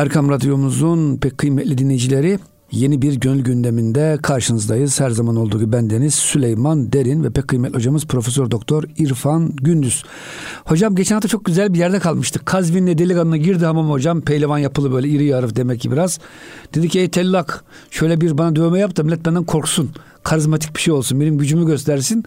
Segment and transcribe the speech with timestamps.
[0.00, 2.38] Erkam Radyomuzun pek kıymetli dinleyicileri
[2.70, 5.00] yeni bir gönül gündeminde karşınızdayız.
[5.00, 10.04] Her zaman olduğu gibi bendeniz Süleyman Derin ve pek kıymetli hocamız Profesör Doktor İrfan Gündüz.
[10.64, 12.46] Hocam geçen hafta çok güzel bir yerde kalmıştık.
[12.46, 14.20] Kazvin'le delikanlı girdi hamam hocam.
[14.20, 16.18] Pehlivan yapılı böyle iri yarı demek ki biraz.
[16.74, 19.90] Dedi ki ey tellak şöyle bir bana dövme yap da millet benden korksun.
[20.22, 21.20] Karizmatik bir şey olsun.
[21.20, 22.24] Benim gücümü göstersin.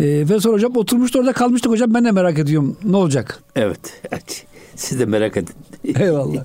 [0.00, 1.94] Ee, ve sonra hocam oturmuştu orada kalmıştık hocam.
[1.94, 2.76] Ben de merak ediyorum.
[2.84, 3.42] Ne olacak?
[3.56, 3.96] Evet.
[4.76, 5.54] Siz de merak edin.
[5.84, 6.44] Eyvallah.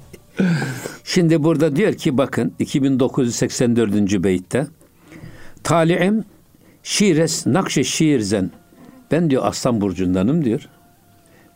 [1.04, 4.24] Şimdi burada diyor ki bakın 2984.
[4.24, 4.68] beytte
[5.64, 6.25] Tali'im
[6.83, 8.51] şires nakşe şiirzen
[9.11, 10.69] ben diyor aslan burcundanım diyor.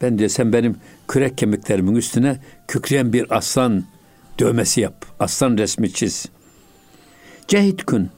[0.02, 0.76] Ben diyor sen benim
[1.08, 3.84] kürek kemiklerimin üstüne kükreyen bir aslan
[4.40, 5.05] dövmesi yap.
[5.20, 6.26] Aslan resmi çiz.
[7.48, 8.09] Cehit kun.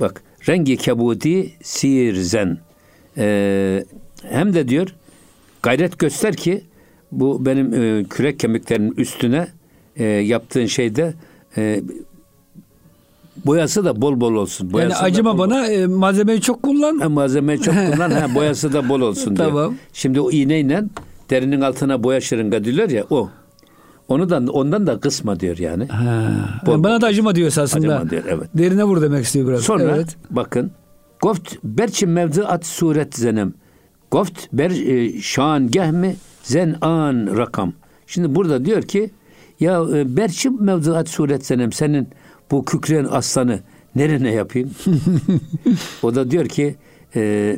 [0.00, 2.58] Bak rengi kebudi sirzen.
[3.18, 3.84] Ee,
[4.22, 4.94] hem de diyor
[5.62, 6.64] gayret göster ki
[7.12, 9.48] bu benim e, kürek kemiklerimin üstüne
[9.96, 11.14] e, yaptığın şeyde
[11.56, 11.82] e,
[13.46, 14.72] boyası da bol bol olsun.
[14.72, 16.98] Boyası yani acıma bol bana e, malzemeyi çok kullan.
[16.98, 19.48] Ha, malzemeyi çok kullan, ha, boyası da bol olsun diyor.
[19.48, 19.74] Tamam.
[19.92, 20.84] Şimdi o iğneyle
[21.30, 23.30] derinin altına boya şırınga diyorlar ya o.
[24.08, 25.86] Onu da ondan da kısma diyor yani.
[25.86, 26.30] Ha,
[26.66, 27.00] Bol bana bol.
[27.00, 27.94] da acıma diyor esasında.
[27.96, 28.48] Acıma diyor, evet.
[28.54, 29.60] Derine vur demek istiyor biraz.
[29.60, 30.16] Sonra Evet.
[30.30, 30.70] bakın
[31.22, 33.54] Goft berçi mevzuat suret zenem.
[34.10, 37.72] Goft ber e, şan gehmi zen an rakam.
[38.06, 39.10] Şimdi burada diyor ki
[39.60, 42.08] ya e, berçi mevzuat suret zenem senin
[42.50, 43.60] bu kükreyen aslanı
[43.96, 44.70] nerene yapayım?
[46.02, 46.76] o da diyor ki
[47.16, 47.56] e,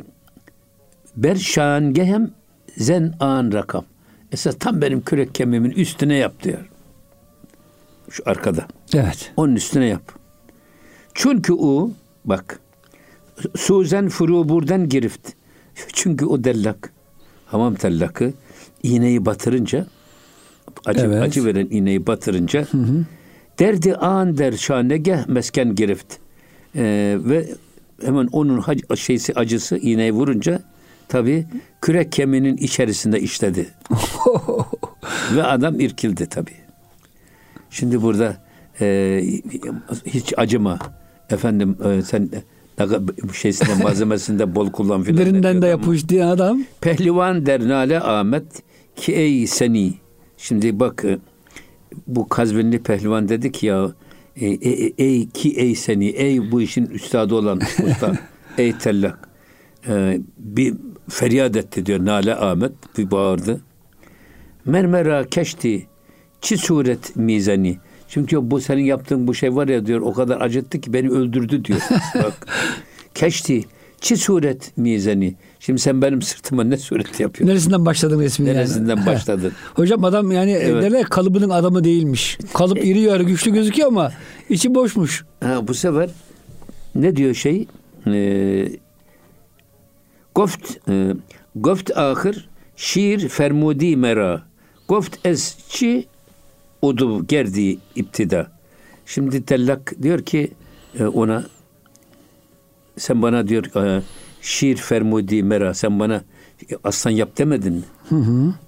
[1.15, 2.31] ber şan gehem
[2.77, 3.85] zen an rakam.
[4.31, 6.69] Esas tam benim kürek kemiğimin üstüne yap diyor.
[8.09, 8.67] Şu arkada.
[8.93, 9.33] Evet.
[9.37, 10.13] Onun üstüne yap.
[11.13, 11.91] Çünkü o
[12.25, 12.59] bak
[13.55, 15.29] Suzen furu buradan girift.
[15.93, 16.93] Çünkü o dellak
[17.45, 18.33] hamam tellakı
[18.83, 19.87] iğneyi batırınca
[20.85, 21.21] acı, Evet.
[21.21, 22.67] acı veren iğneyi batırınca
[23.59, 26.13] derdi an der şanegeh mesken girift.
[26.75, 27.47] Ee, ve
[28.05, 30.61] hemen onun hac- şeysi acısı iğneyi vurunca
[31.07, 31.45] tabi
[31.81, 33.67] kürek kemiğinin içerisinde işledi.
[35.35, 36.51] ve adam irkildi tabi.
[37.69, 38.37] Şimdi burada
[38.81, 39.21] e,
[40.05, 40.79] hiç acıma.
[41.29, 42.29] Efendim e, sen
[43.33, 45.41] şeysinde malzemesinde bol kullan filan.
[45.43, 46.61] Diyor de yapış diye adam.
[46.81, 48.43] Pehlivan dernale Ahmet
[48.95, 49.93] ki ey seni.
[50.37, 51.05] Şimdi bak
[52.07, 53.91] bu Kazvinli pehlivan dedi ki ya
[54.35, 58.13] e, e, e, ey ki ey seni ey bu işin üstadı olan usta
[58.57, 59.27] ey tellak
[59.87, 60.73] E, bir
[61.09, 63.61] feryat etti diyor Nale Ahmet bir bağırdı.
[64.65, 65.87] Mermera keşti
[66.41, 67.77] çi suret mizani.
[68.07, 71.65] Çünkü bu senin yaptığın bu şey var ya diyor o kadar acıttı ki beni öldürdü
[71.65, 71.79] diyor.
[72.15, 72.47] Bak.
[73.13, 73.63] Keşti
[74.01, 75.35] çi suret mizani.
[75.59, 77.51] Şimdi sen benim sırtıma ne suret yapıyorsun?
[77.53, 78.57] Neresinden başladın resmi yani?
[78.57, 79.51] Neresinden başladın?
[79.73, 80.83] Hocam adam yani Evet.
[80.83, 82.37] derler kalıbının adamı değilmiş.
[82.53, 84.11] Kalıp iri yarı güçlü gözüküyor ama
[84.49, 85.25] içi boşmuş.
[85.43, 86.09] Ha, bu sefer
[86.95, 87.67] ne diyor şey?
[88.07, 88.69] Ee,
[90.35, 91.13] goft e,
[91.55, 94.41] goft ahir şiir fermudi mera.
[94.87, 96.05] Goft ez çi
[96.81, 98.47] udu gerdi iptida.
[99.05, 100.51] Şimdi tellak diyor ki
[100.99, 101.43] e, ona
[102.97, 104.01] sen bana diyor e,
[104.41, 106.21] şiir fermudi mera sen bana
[106.83, 107.83] aslan yap demedin mi?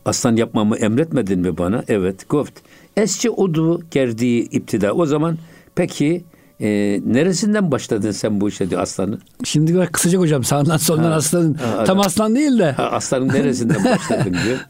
[0.05, 1.83] Aslan yapmamı emretmedin mi bana?
[1.87, 2.29] Evet.
[2.29, 2.53] Goft.
[2.97, 4.93] Esçi udu gerdi iptida.
[4.93, 5.37] O zaman
[5.75, 6.23] peki
[6.61, 6.67] e,
[7.05, 9.19] neresinden başladın sen bu işe diyor aslanı?
[9.43, 11.13] Şimdi biraz kısacak hocam sağından soldan Ha.
[11.15, 11.53] aslanın.
[11.53, 12.71] Ha, Tam aslan değil de.
[12.71, 14.57] Ha, aslanın neresinden başladın diyor.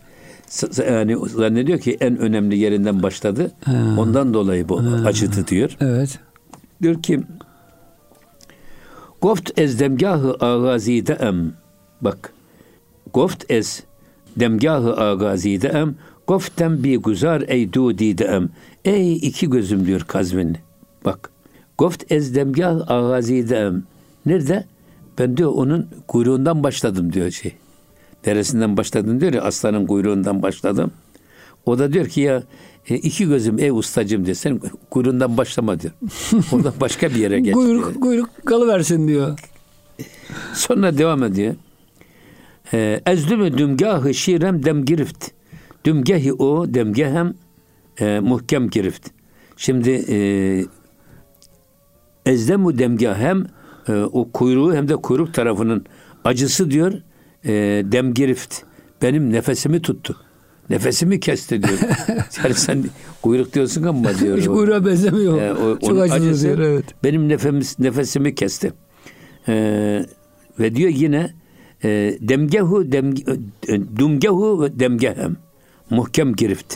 [0.90, 3.52] Yani zannediyor ki en önemli yerinden başladı.
[3.98, 5.78] Ondan dolayı bu acıdı diyor.
[5.82, 6.20] Evet.
[6.82, 7.20] Diyor ki
[9.22, 11.54] Goft ez demgahı agazide em.
[12.02, 12.34] Bak.
[13.14, 13.84] Goft ez
[14.36, 15.96] demgahı agazide em.
[16.28, 18.50] Goftem bi guzar ey dudide em.
[18.86, 20.60] Ey iki gözüm diyor Kazvinli.
[21.06, 21.30] Bak.
[21.78, 23.84] Goft ez demgahı agazide em.
[24.26, 24.66] Nerede?
[25.20, 27.54] Ben diyor onun kuyruğundan başladım diyor şey.
[28.26, 30.92] Deresinden başladım diyor ya aslanın kuyruğundan başladım.
[31.66, 32.44] O da diyor ki ya
[32.90, 34.36] e, iki gözüm ey ustacım diyor.
[34.36, 35.94] Sen kuyruğundan başlama diyor.
[36.52, 37.46] Oradan başka bir yere geç.
[37.46, 37.66] diyor.
[37.66, 39.40] Kuyruk, kuyruk kalıversin diyor.
[40.54, 41.56] Sonra devam ediyor.
[42.74, 45.28] Ee, Ezdümü dümgahı şirem dem girift.
[45.86, 47.34] Dümgehi o demgehem
[48.00, 49.08] e, muhkem girift.
[49.58, 50.18] Şimdi e,
[52.26, 53.46] ezdemu demgah hem
[53.88, 55.86] e, o kuyruğu hem de kuyruk tarafının
[56.24, 56.94] acısı diyor
[57.46, 57.52] e,
[57.92, 58.56] dem girift.
[59.02, 60.18] Benim nefesimi tuttu.
[60.70, 61.80] Nefesimi kesti diyor.
[62.44, 62.84] yani sen
[63.22, 64.38] kuyruk diyorsun ama diyor.
[64.38, 65.42] Hiç kuyruğa benzemiyor.
[65.42, 66.86] ee, o- Çok acısı diyor evet.
[67.04, 68.74] Benim nefemis, nefesimi kesti.
[69.48, 70.06] Ee,
[70.60, 71.34] ve diyor yine
[71.84, 73.14] e, demgehu dem,
[73.68, 75.36] e, dumgehu ve demgehem
[75.90, 76.76] muhkem girift.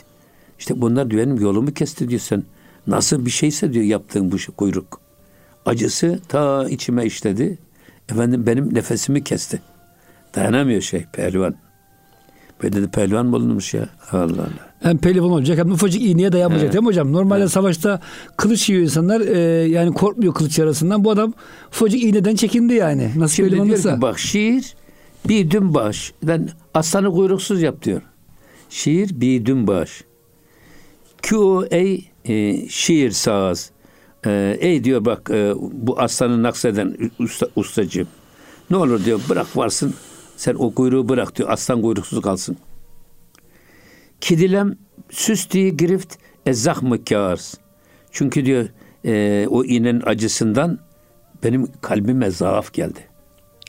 [0.59, 2.43] İşte bunlar diyor benim yolumu kesti diyor sen.
[2.87, 5.01] Nasıl bir şeyse diyor yaptığın bu şey, kuyruk.
[5.65, 7.57] Acısı ta içime işledi.
[8.09, 9.61] Efendim benim nefesimi kesti.
[10.35, 11.55] Dayanamıyor şey pehlivan.
[12.63, 13.89] Böyle de pehlivan mı olunmuş ya?
[14.11, 14.73] Allah Allah.
[14.79, 16.73] Hem pehlivan olacak hem ufacık iğneye dayanmayacak evet.
[16.73, 17.13] değil mi hocam?
[17.13, 17.51] Normalde evet.
[17.51, 17.99] savaşta
[18.37, 21.03] kılıç yiyor insanlar e, yani korkmuyor kılıç yarasından.
[21.03, 21.33] Bu adam
[21.71, 23.11] ufacık iğneden çekindi yani.
[23.15, 24.75] Nasıl Şimdi diyor ki bak şiir
[25.29, 26.13] bir dün baş.
[26.23, 28.01] Ben aslanı kuyruksuz yap diyor.
[28.69, 30.03] Şiir bir dün baş.
[31.21, 33.71] Ki o ey e, şiir saz.
[34.25, 38.07] E, ey diyor bak e, bu aslanı nakseden usta, ustacığım.
[38.69, 39.93] Ne olur diyor bırak varsın.
[40.43, 41.49] Sen o kuyruğu bırak diyor.
[41.49, 42.57] Aslan kuyruksuz kalsın.
[44.21, 44.75] Kidilem
[45.09, 47.53] süsti grift ezzah mı kârs.
[48.11, 48.65] Çünkü diyor
[49.05, 50.79] e, o iğnenin acısından
[51.43, 52.99] benim kalbime zaaf geldi.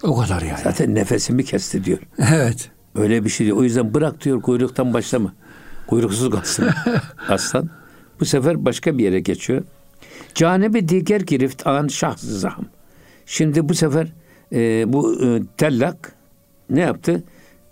[0.03, 0.61] O kadar yani.
[0.65, 1.99] Zaten nefesimi kesti diyor.
[2.19, 2.71] Evet.
[2.95, 3.57] Öyle bir şey diyor.
[3.57, 5.35] O yüzden bırak diyor kuyruktan başlama.
[5.87, 6.71] Kuyruksuz kalsın
[7.29, 7.71] aslan.
[8.21, 9.63] Bu sefer başka bir yere geçiyor.
[10.35, 12.65] Canebi diğer girift an şah zahm.
[13.27, 14.13] Şimdi bu sefer
[14.53, 16.15] e, bu e, tellak
[16.71, 17.23] ne yaptı?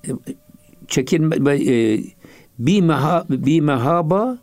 [0.08, 0.10] E,
[0.88, 2.00] çekinme e,
[2.58, 4.38] bir meha bir mehaba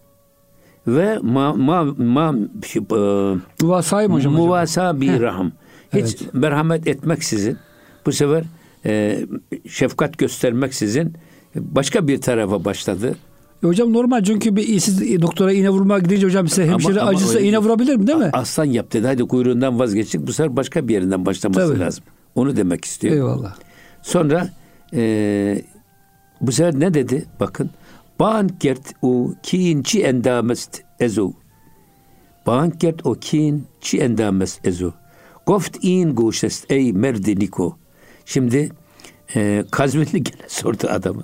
[0.88, 2.36] ve ma ma ma
[2.76, 2.96] e,
[3.62, 4.34] muvasayım hocam.
[4.34, 5.52] Muvasa bir rahim.
[5.94, 6.34] Hiç evet.
[6.34, 7.58] merhamet etmeksizin
[8.06, 8.44] bu sefer
[8.86, 9.26] e,
[9.68, 11.14] şefkat göstermeksizin
[11.56, 13.16] başka bir tarafa başladı.
[13.64, 17.40] E hocam normal çünkü bir siz doktora iğne vurmaya gidince hocam size hemşire ama, acısa
[17.40, 18.30] iğne vurabilir mi değil mi?
[18.34, 21.80] Aslan yap dedi hadi kuyruğundan vazgeçtik bu sefer başka bir yerinden başlaması Tabii.
[21.80, 22.04] lazım.
[22.36, 23.16] Onu demek istiyor.
[23.16, 23.56] Eyvallah.
[24.02, 24.50] Sonra
[24.94, 25.62] e,
[26.42, 27.26] bu sefer ne dedi?
[27.40, 27.70] Bakın.
[28.20, 31.32] Bankert o kin çi endamest ezo.
[32.48, 34.92] Bankert o kin çi endamest ezo.
[35.46, 37.78] Goft in goşest ey merdi niko.
[38.26, 38.72] Şimdi
[39.36, 41.24] e, Kazvinli gene sordu adamı.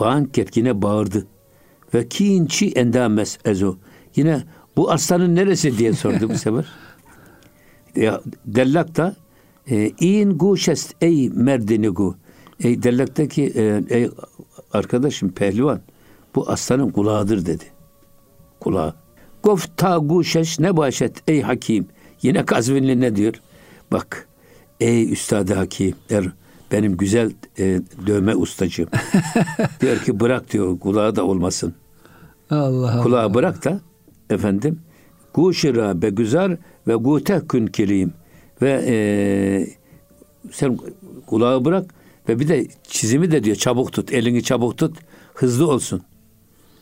[0.00, 1.26] Bankert yine bağırdı.
[1.94, 3.76] Ve kin çi endames ezo.
[4.16, 4.42] Yine
[4.76, 6.64] bu aslanın neresi diye sordu bu sefer.
[7.96, 9.16] ya, dellak da
[10.00, 12.16] in guşest ey merdinigu.
[12.60, 14.10] Ey dellaktaki e, ey
[14.72, 15.80] arkadaşım pehlivan
[16.34, 17.64] bu aslanın kulağıdır dedi.
[18.60, 18.94] Kulağı.
[19.42, 21.86] Gof ta guşeş ne başet ey hakim.
[22.22, 23.34] Yine Kazvinli ne diyor?
[23.92, 24.28] Bak
[24.80, 26.24] ey üstadı hakim der
[26.72, 28.88] benim güzel e, dövme ustacığım.
[29.80, 31.74] diyor ki bırak diyor kulağı da olmasın.
[32.50, 33.34] Allah Kulağı Allah.
[33.34, 33.80] bırak da
[34.30, 34.80] efendim
[35.34, 36.56] guşira be güzel
[36.88, 38.12] ve gute kün kirim
[38.62, 38.96] ve e,
[40.52, 40.78] sen
[41.26, 41.94] kulağı bırak
[42.28, 44.96] ve bir de çizimi de diyor çabuk tut elini çabuk tut
[45.34, 46.02] hızlı olsun.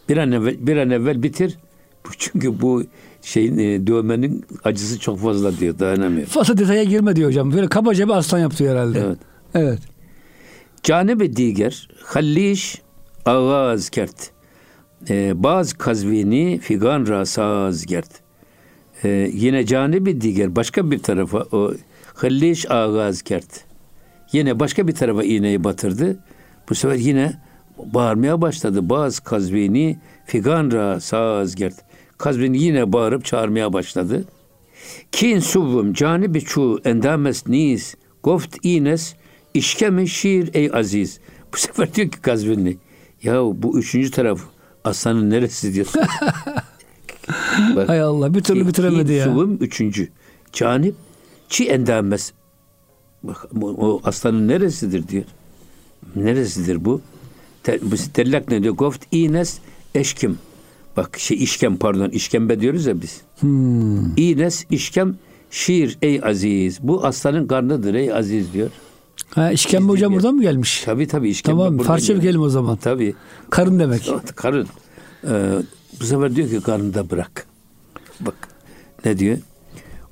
[0.09, 1.59] Bir an evvel bir an evvel bitir.
[2.19, 2.85] Çünkü bu
[3.23, 6.27] şeyin e, dövmenin acısı çok fazla diyor dayanamıyor.
[6.27, 7.53] Fazla detaya girme diyor hocam.
[7.53, 8.99] Böyle kabaca bir aslan yaptı herhalde.
[8.99, 9.19] Evet.
[9.55, 9.79] Evet.
[10.83, 12.83] Canibi diğer halliş
[13.27, 14.31] ağaz kert.
[15.09, 18.24] Ee, baz kazvini figan rasaz kert.
[19.05, 21.75] Ee, yine canibi diğer başka bir tarafa o
[22.15, 23.65] halliş ağaz kert.
[24.33, 26.19] Yine başka bir tarafa iğneyi batırdı.
[26.69, 27.41] Bu sefer yine
[27.79, 28.89] bağırmaya başladı.
[28.89, 31.75] Baz kazvini figan rasaz kert.
[32.19, 34.25] Kazvin yine bağırıp çağırmaya başladı.
[35.13, 39.15] Kin suvum canibi çu endames nis goft ines
[39.55, 41.21] işkeme şiir ey aziz.
[41.53, 42.77] Bu sefer diyor ki Kazvinli
[43.23, 44.41] ya bu üçüncü taraf
[44.85, 46.03] aslanın neresi diyorsun.
[47.77, 49.25] Bak, Hay Allah bir türlü bitiremedi ya.
[49.25, 50.09] Suvum üçüncü.
[50.53, 50.95] Canip
[51.49, 52.33] çi endames.
[53.23, 55.25] Bak o aslanın neresidir diyor.
[56.17, 57.01] Neresidir bu?
[57.83, 58.75] Bu tellak ne diyor?
[58.75, 59.59] Goft ines
[59.95, 60.39] eşkim.
[60.97, 63.21] Bak şey işkem pardon işkembe diyoruz ya biz.
[63.41, 64.17] Hmm.
[64.17, 65.17] İnes işkem
[65.51, 66.79] şiir ey aziz.
[66.83, 68.71] Bu aslanın karnıdır ey aziz diyor.
[69.35, 70.83] Ha işkembe hocam buradan mı gelmiş?
[70.85, 72.77] Tabii tabii işkembe Tamam parça bir kelime o zaman.
[72.77, 73.15] Tabii.
[73.51, 74.13] Karın demek.
[74.37, 74.69] Karın.
[75.29, 75.53] Ee,
[76.01, 77.47] bu sefer diyor ki karnı da bırak.
[78.21, 78.49] Bak
[79.05, 79.39] ne diyor?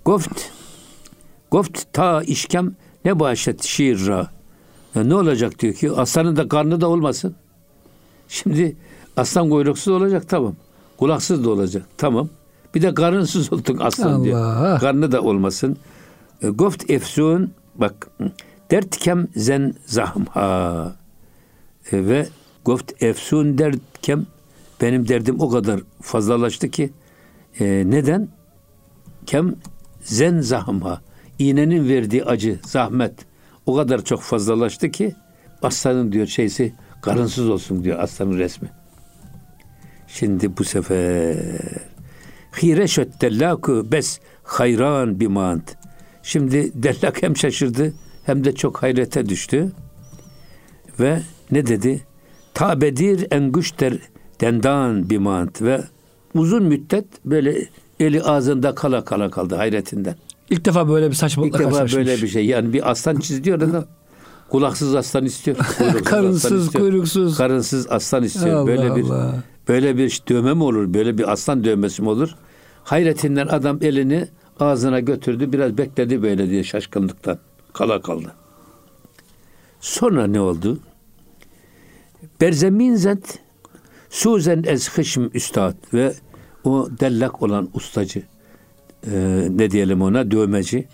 [0.04, 0.42] Goft
[1.50, 2.72] Goft ta işkem
[3.04, 4.30] ne başet şiirra.
[4.94, 7.34] Ya ne olacak diyor ki aslanın da karnı da olmasın.
[8.28, 8.76] Şimdi
[9.16, 10.54] aslan kuyruksuz olacak tamam.
[10.96, 12.28] Kulaksız da olacak tamam.
[12.74, 14.24] Bir de karınsız olduk aslan Allah.
[14.24, 14.80] diyor.
[14.80, 15.76] Karnı da olmasın.
[16.42, 18.08] E, goft efsun bak
[18.70, 20.96] dertkem zen zahmha
[21.92, 22.28] e, ve
[22.64, 24.26] goft efsun dertkem
[24.82, 26.92] benim derdim o kadar fazlalaştı ki
[27.60, 28.28] e, neden?
[29.26, 29.54] Kem
[30.02, 31.02] zen zahmha
[31.38, 33.14] iğnenin verdiği acı, zahmet
[33.66, 35.14] o kadar çok fazlalaştı ki
[35.62, 38.68] aslanın diyor şeysi karınsız olsun diyor aslanın resmi.
[40.06, 41.36] Şimdi bu sefer
[42.62, 45.76] hireşet dellaku bes hayran bimant.
[46.22, 47.92] Şimdi dellak hem şaşırdı
[48.24, 49.72] hem de çok hayrete düştü.
[51.00, 52.06] Ve ne dedi?
[52.54, 53.98] Tabedir en güçter
[54.42, 55.84] dendan bimant ve
[56.34, 57.68] uzun müddet böyle
[58.00, 60.16] eli ağzında kala kala kaldı hayretinden.
[60.50, 62.46] İlk defa böyle bir saçmalıkla İlk defa böyle bir şey.
[62.46, 63.84] Yani bir aslan çiziyor da
[64.48, 65.56] kulaksız aslan istiyor.
[66.04, 66.84] Karınsız, aslan istiyor.
[66.84, 67.36] kuyruksuz.
[67.36, 68.56] Karınsız aslan istiyor.
[68.56, 69.34] Allah böyle bir Allah.
[69.68, 70.94] böyle bir dövme mi olur?
[70.94, 72.34] Böyle bir aslan dövmesi mi olur?
[72.84, 74.28] Hayretinden adam elini
[74.60, 75.52] ağzına götürdü.
[75.52, 77.38] Biraz bekledi böyle diye şaşkınlıktan.
[77.72, 78.32] Kala kaldı.
[79.80, 80.78] Sonra ne oldu?
[82.40, 83.38] Berzemin zent
[84.12, 86.12] Suzen ez hışm üstad ve
[86.64, 88.22] o dellak olan ustacı
[89.06, 89.10] e,
[89.50, 90.88] ne diyelim ona dövmeci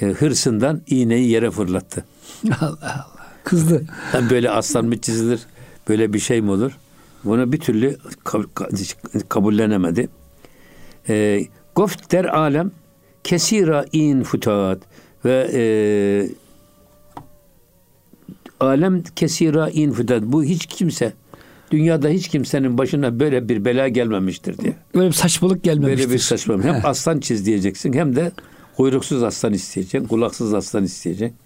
[0.00, 2.04] e, hırsından iğneyi yere fırlattı.
[2.60, 3.06] Allah Allah.
[3.44, 3.84] Kızdı.
[4.30, 5.40] Böyle aslan mı çizilir?
[5.88, 6.78] Böyle bir şey mi olur?
[7.24, 10.08] Bunu bir türlü ka- ka- kabullenemedi.
[11.08, 12.70] E, Goft der alem
[13.24, 14.78] kesira in futat
[15.24, 15.62] ve e,
[18.60, 20.22] alem kesira in futat.
[20.22, 21.12] Bu hiç kimse
[21.74, 24.76] dünyada hiç kimsenin başına böyle bir bela gelmemiştir diye.
[24.94, 26.04] Böyle bir saçmalık gelmemiştir.
[26.04, 26.62] Böyle bir saçma.
[26.62, 28.32] Hem aslan çiz diyeceksin hem de
[28.76, 31.36] kuyruksuz aslan isteyeceksin, kulaksız aslan isteyeceksin,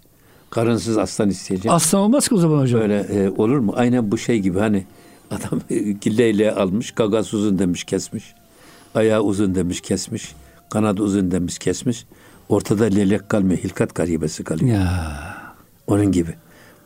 [0.49, 1.69] karınsız aslan isteyeceksin.
[1.69, 2.81] Aslan olmaz ki o zaman hocam.
[2.81, 3.73] Böyle e, olur mu?
[3.75, 4.85] Aynen bu şey gibi hani
[5.31, 5.61] adam
[6.01, 8.33] gilleyle almış, gagas uzun demiş kesmiş.
[8.95, 10.35] Ayağı uzun demiş kesmiş.
[10.69, 12.05] Kanadı uzun demiş kesmiş.
[12.49, 14.75] Ortada lelek kalmıyor, hilkat garibesi kalıyor.
[14.75, 15.13] Ya.
[15.87, 16.35] Onun gibi.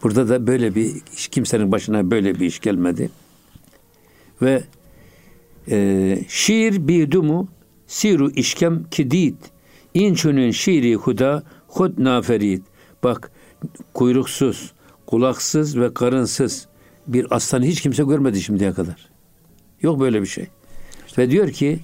[0.03, 3.09] Burada da böyle bir hiç kimsenin başına böyle bir iş gelmedi.
[4.41, 4.63] Ve
[5.71, 7.47] e, şiir bidumu
[7.87, 9.35] siru işkem kidid.
[9.93, 12.61] İnçünün şiiri huda hud naferid.
[13.03, 13.31] Bak
[13.93, 14.73] kuyruksuz,
[15.05, 16.67] kulaksız ve karınsız
[17.07, 19.09] bir aslanı hiç kimse görmedi şimdiye kadar.
[19.81, 20.47] Yok böyle bir şey.
[21.17, 21.79] Ve diyor ki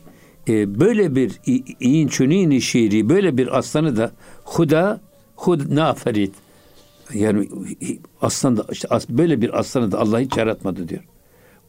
[0.48, 1.39] e, böyle bir
[1.79, 4.12] inçünün şiiri böyle bir aslanı da
[4.44, 5.01] huda
[5.36, 6.34] hud naferid.
[7.13, 7.50] Yani
[8.22, 11.03] aslan da işte böyle bir aslanı da Allah hiç yaratmadı diyor.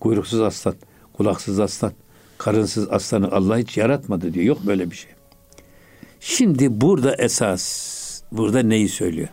[0.00, 0.75] Kuyruksuz aslan,
[1.12, 1.92] kulaksız aslan,
[2.38, 4.45] karınsız aslanı Allah hiç yaratmadı diyor.
[4.45, 5.11] Yok böyle bir şey.
[6.21, 9.28] Şimdi burada esas, burada neyi söylüyor?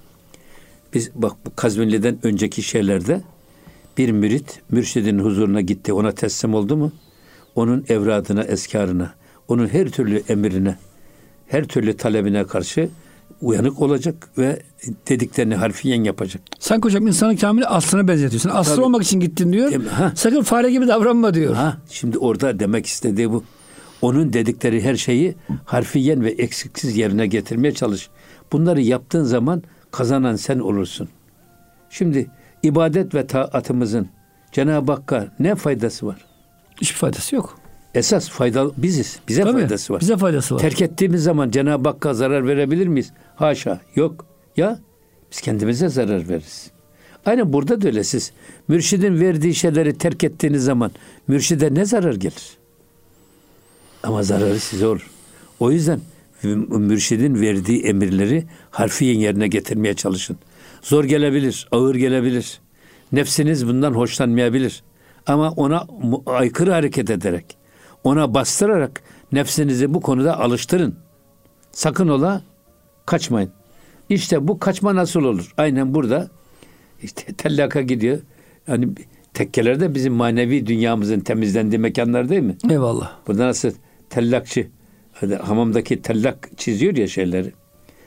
[0.93, 3.21] Biz bak bu Kazvinli'den önceki şeylerde
[3.97, 5.93] bir mürit mürşidin huzuruna gitti.
[5.93, 6.91] Ona teslim oldu mu?
[7.55, 9.13] Onun evradına, eskarına,
[9.47, 10.77] onun her türlü emrine,
[11.47, 12.89] her türlü talebine karşı
[13.41, 14.61] uyanık olacak ve
[15.09, 16.41] dediklerini harfiyen yapacak.
[16.59, 18.49] Sanki hocam insanı kamili aslana benzetiyorsun.
[18.49, 18.85] Aslan Tabii.
[18.85, 19.85] olmak için gittin diyor.
[19.85, 20.11] Ha.
[20.15, 21.55] Sakın fare gibi davranma diyor.
[21.55, 23.43] Ha, şimdi orada demek istediği bu.
[24.01, 28.09] Onun dedikleri her şeyi harfiyen ve eksiksiz yerine getirmeye çalış.
[28.51, 31.09] Bunları yaptığın zaman kazanan sen olursun.
[31.89, 32.27] Şimdi
[32.63, 34.07] ibadet ve taatımızın
[34.51, 36.25] Cenab-ı Hakk'a ne faydası var?
[36.81, 37.59] Hiçbir faydası yok.
[37.97, 39.19] Esas faydalı biziz.
[39.27, 40.01] Bize Tabii, faydası var.
[40.01, 40.59] Bize faydası var.
[40.59, 43.11] Terk ettiğimiz zaman Cenab-ı Hakk'a zarar verebilir miyiz?
[43.35, 43.81] Haşa.
[43.95, 44.25] Yok.
[44.57, 44.79] Ya
[45.31, 46.71] biz kendimize zarar veririz.
[47.25, 48.31] Aynen burada da öyle siz.
[48.67, 50.91] Mürşidin verdiği şeyleri terk ettiğiniz zaman
[51.27, 52.57] mürşide ne zarar gelir?
[54.03, 55.09] Ama zararı size olur.
[55.59, 55.99] O yüzden
[56.69, 60.37] mürşidin verdiği emirleri harfiyen yerine getirmeye çalışın.
[60.81, 62.59] Zor gelebilir, ağır gelebilir.
[63.11, 64.83] Nefsiniz bundan hoşlanmayabilir.
[65.27, 65.87] Ama ona
[66.25, 67.57] aykırı hareket ederek,
[68.03, 69.01] ona bastırarak
[69.31, 70.95] nefsinizi bu konuda alıştırın.
[71.71, 72.41] Sakın ola
[73.05, 73.51] kaçmayın.
[74.09, 75.53] İşte bu kaçma nasıl olur?
[75.57, 76.27] Aynen burada
[77.03, 78.19] işte tellaka gidiyor.
[78.67, 78.89] Yani
[79.33, 82.57] tekkelerde bizim manevi dünyamızın temizlendiği mekanlar değil mi?
[82.69, 83.11] Eyvallah.
[83.27, 83.71] Burada nasıl
[84.09, 84.67] tellakçı
[85.41, 87.53] hamamdaki tellak çiziyor ya şeyleri.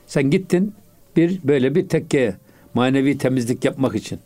[0.06, 0.74] Sen gittin
[1.16, 2.36] bir böyle bir tekkeye
[2.74, 4.18] manevi temizlik yapmak için.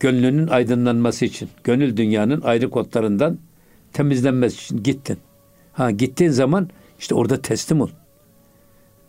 [0.00, 1.48] Gönlünün aydınlanması için.
[1.64, 3.38] Gönül dünyanın ayrı kodlarından
[3.92, 5.18] temizlenmesi için gittin.
[5.72, 6.68] Ha gittiğin zaman
[6.98, 7.88] işte orada teslim ol.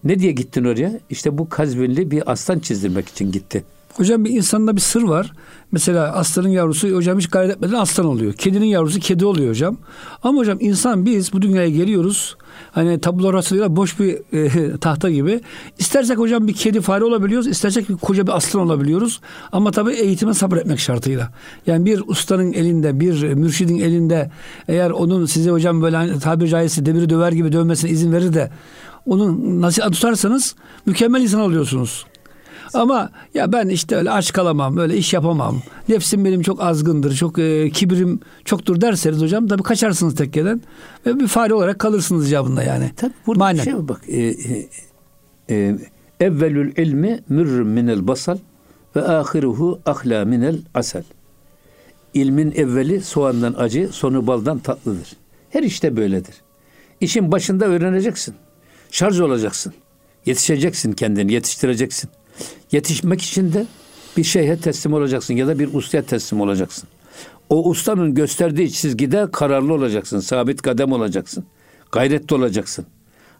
[0.03, 1.00] Ne diye gittin oraya?
[1.09, 3.63] İşte bu Kazvinli bir aslan çizdirmek için gitti.
[3.93, 5.31] Hocam bir insanda bir sır var.
[5.72, 8.34] Mesela aslanın yavrusu hocam hiç gayret etmeden aslan oluyor.
[8.34, 9.77] Kedinin yavrusu kedi oluyor hocam.
[10.24, 12.38] Ama hocam insan biz bu dünyaya geliyoruz.
[12.72, 15.41] Hani tablo rastlığıyla boş bir e, tahta gibi.
[15.77, 17.48] İstersek hocam bir kedi fare olabiliyoruz.
[17.48, 19.22] istersek bir koca bir aslan olabiliyoruz.
[19.51, 21.31] Ama tabii eğitime sabretmek şartıyla.
[21.67, 24.31] Yani bir ustanın elinde, bir mürşidin elinde
[24.67, 28.51] eğer onun size hocam böyle hani tabiri caizse demiri döver gibi dövmesine izin verir de
[29.05, 30.55] onun nasihat tutarsanız
[30.86, 32.05] mükemmel insan oluyorsunuz.
[32.74, 35.62] Ama ya ben işte öyle aç kalamam, öyle iş yapamam.
[35.90, 40.62] Nefsim benim çok azgındır, çok e, kibrim çoktur derseniz hocam tabii kaçarsınız tekkeden
[41.06, 42.92] ve bir fare olarak kalırsınız icabında yani.
[42.96, 43.58] Tabii burada Manen.
[43.58, 44.02] bir şey bak.
[44.08, 44.68] E, e,
[45.50, 45.76] e,
[46.20, 48.38] evvelül ilmi mürrüm minel basal
[48.96, 51.04] ve ahiruhu ahla minel asal.
[52.14, 55.14] İlmin evveli soğandan acı, sonu baldan tatlıdır.
[55.50, 56.36] Her işte böyledir.
[57.02, 58.36] İşin başında öğreneceksin.
[58.92, 59.74] Şarj olacaksın.
[60.26, 62.10] Yetişeceksin kendini, yetiştireceksin.
[62.72, 63.65] Yetişmek için de
[64.17, 66.89] bir şeyhe teslim olacaksın ya da bir ustaya teslim olacaksın.
[67.50, 71.46] O ustanın gösterdiği çizgide kararlı olacaksın, sabit kadem olacaksın.
[71.91, 72.86] Gayretli olacaksın.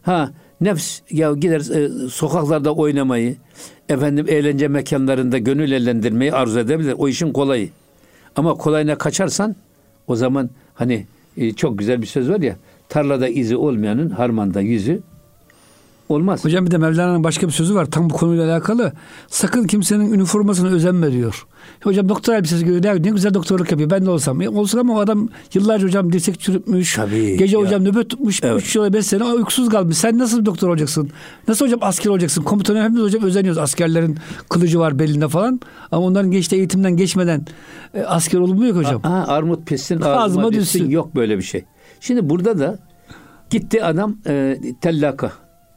[0.02, 0.30] Ha
[0.60, 3.36] nefs ya gider e, sokaklarda oynamayı,
[3.88, 6.94] efendim eğlence mekanlarında gönül eğlendirmeyi arzu edebilir.
[6.98, 7.68] O işin kolayı.
[8.36, 9.56] Ama kolayına kaçarsan
[10.06, 12.56] o zaman hani e, çok güzel bir söz var ya
[12.88, 15.02] tarlada izi olmayanın harmanda yüzü
[16.10, 16.44] olmaz.
[16.44, 18.92] Hocam bir de Mevlana'nın başka bir sözü var tam bu konuyla alakalı.
[19.28, 21.46] Sakın kimsenin üniformasına özenme diyor.
[21.82, 23.04] Hocam doktor elbisesi görüyor.
[23.04, 23.90] Ne, güzel doktorluk yapıyor.
[23.90, 24.40] Ben de olsam.
[24.40, 26.94] E, olsun ama o adam yıllarca hocam dirsek çürütmüş.
[26.94, 27.64] Tabii, gece ya.
[27.64, 28.40] hocam nöbet tutmuş.
[28.42, 28.62] Evet.
[28.62, 29.96] 3 yıl 5 sene uykusuz kalmış.
[29.96, 31.10] Sen nasıl doktor olacaksın?
[31.48, 32.42] Nasıl hocam asker olacaksın?
[32.42, 33.58] Komutanı hepimiz hocam özeniyoruz.
[33.58, 35.60] Askerlerin kılıcı var belinde falan.
[35.92, 37.46] Ama onların geçtiği eğitimden geçmeden
[37.94, 39.02] e, asker olunmuyor ki hocam.
[39.02, 40.90] Ha, armut pissin Ağzıma düşsün.
[40.90, 41.64] Yok böyle bir şey.
[42.00, 42.78] Şimdi burada da
[43.50, 45.32] gitti adam e, tellaka.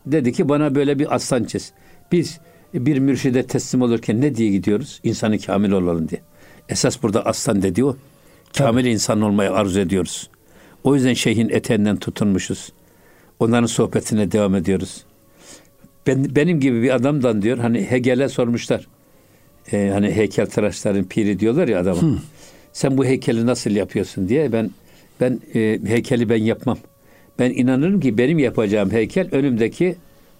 [0.05, 1.73] Dedi ki bana böyle bir aslan çiz.
[2.11, 2.39] Biz
[2.73, 4.99] bir mürşide teslim olurken ne diye gidiyoruz?
[5.03, 6.21] İnsanı kamil olalım diye.
[6.69, 7.97] Esas burada aslan dedi o.
[8.57, 10.29] Kamil insan olmayı arzu ediyoruz.
[10.83, 12.73] O yüzden şeyhin eteğinden tutunmuşuz.
[13.39, 15.03] Onların sohbetine devam ediyoruz.
[16.07, 18.87] Ben, benim gibi bir adamdan diyor hani Hegel'e sormuşlar.
[19.71, 22.01] Ee, hani heykeltıraşların piri diyorlar ya adama.
[22.73, 24.71] Sen bu heykeli nasıl yapıyorsun diye ben
[25.21, 26.77] ben e, heykeli ben yapmam.
[27.39, 29.95] Ben inanırım ki benim yapacağım heykel önümdeki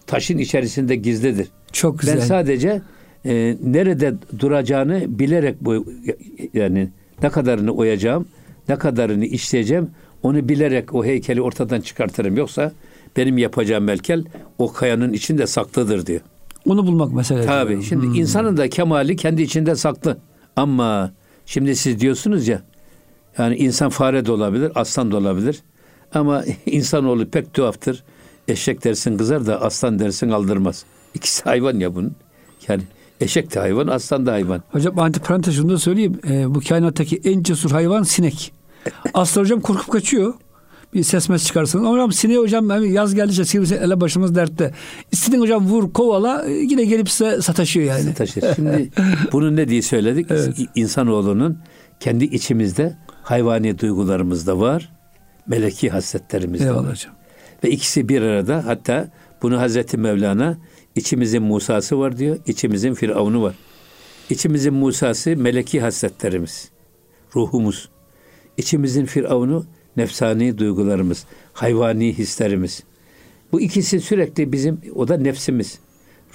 [0.07, 1.47] taşın içerisinde gizlidir.
[1.71, 2.15] Çok güzel.
[2.15, 2.81] Ben sadece
[3.25, 5.85] e, nerede duracağını bilerek bu
[6.53, 6.89] yani
[7.23, 8.25] ne kadarını oyacağım,
[8.69, 9.89] ne kadarını işleyeceğim
[10.23, 12.37] onu bilerek o heykeli ortadan çıkartırım.
[12.37, 12.71] Yoksa
[13.17, 14.23] benim yapacağım heykel
[14.57, 16.21] o kayanın içinde saklıdır diyor.
[16.65, 17.45] Onu bulmak mesele.
[17.45, 17.83] Tabii.
[17.83, 20.17] Şimdi insanın da kemali kendi içinde saklı.
[20.55, 21.11] Ama
[21.45, 22.61] şimdi siz diyorsunuz ya
[23.37, 25.63] yani insan fare de olabilir, aslan da olabilir.
[26.13, 28.03] Ama insanoğlu pek tuhaftır.
[28.47, 30.85] Eşek dersin kızar da aslan dersin aldırmaz.
[31.13, 32.15] İkisi hayvan ya bunun.
[32.67, 32.83] Yani
[33.21, 34.63] eşek de hayvan, aslan da hayvan.
[34.71, 36.19] Hocam antiparantez şunu da söyleyeyim.
[36.27, 38.53] Ee, bu kainattaki en cesur hayvan sinek.
[39.13, 40.33] Aslan hocam korkup kaçıyor.
[40.93, 41.85] Bir ses mes çıkarsın.
[41.85, 44.73] Hocam sineği hocam yaz geldikçe sivrisi ele başımız dertte.
[45.11, 48.13] İstediğin hocam vur kovala yine gelip size sataşıyor yani.
[48.13, 48.43] Taşır.
[48.55, 48.89] Şimdi
[49.31, 50.27] bunu ne diye söyledik?
[50.29, 50.57] Evet.
[50.75, 51.57] İnsanoğlunun
[51.99, 54.91] kendi içimizde hayvani duygularımız da var.
[55.47, 57.13] Meleki hasletlerimiz de Eyvallah hocam.
[57.63, 60.57] Ve ikisi bir arada hatta bunu Hazreti Mevlana
[60.95, 63.55] içimizin Musa'sı var diyor, içimizin Firavun'u var.
[64.29, 66.69] İçimizin Musa'sı meleki hasletlerimiz,
[67.35, 67.89] ruhumuz.
[68.57, 69.65] İçimizin Firavun'u
[69.97, 72.83] nefsani duygularımız, hayvani hislerimiz.
[73.51, 75.79] Bu ikisi sürekli bizim, o da nefsimiz.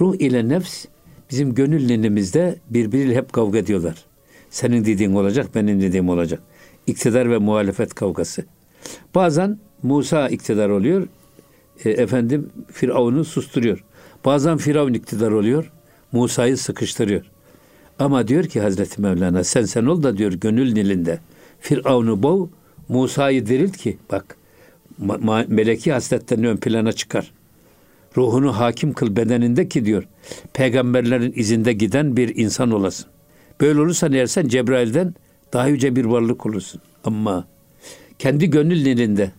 [0.01, 0.85] Ruh ile nefs
[1.31, 4.05] bizim gönül ninemizde birbiriyle hep kavga ediyorlar.
[4.49, 6.41] Senin dediğin olacak, benim dediğim olacak.
[6.87, 8.45] İktidar ve muhalefet kavgası.
[9.15, 11.07] Bazen Musa iktidar oluyor,
[11.85, 13.83] e, efendim Firavun'u susturuyor.
[14.25, 15.71] Bazen Firavun iktidar oluyor,
[16.11, 17.25] Musa'yı sıkıştırıyor.
[17.99, 21.19] Ama diyor ki Hazreti Mevlana sen sen ol da diyor gönül nilinde
[21.59, 22.47] Firavun'u bov,
[22.89, 24.37] Musa'yı dirilt ki bak
[25.05, 27.31] ma- meleki hasletlerini ön plana çıkar.
[28.17, 30.03] Ruhunu hakim kıl bedeninde ki diyor
[30.53, 33.05] peygamberlerin izinde giden bir insan olasın.
[33.61, 35.15] Böyle olursan eğer sen Cebrail'den
[35.53, 36.81] daha yüce bir varlık olursun.
[37.03, 37.47] Ama
[38.19, 39.31] kendi gönül nilinde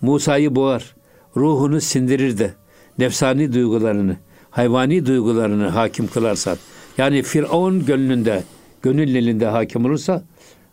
[0.00, 0.94] Musa'yı boğar,
[1.36, 2.54] ruhunu sindirir de
[2.98, 4.16] nefsani duygularını,
[4.50, 6.58] hayvani duygularını hakim kılarsan,
[6.98, 8.44] yani Firavun gönlünde,
[8.82, 10.22] gönül nilinde hakim olursa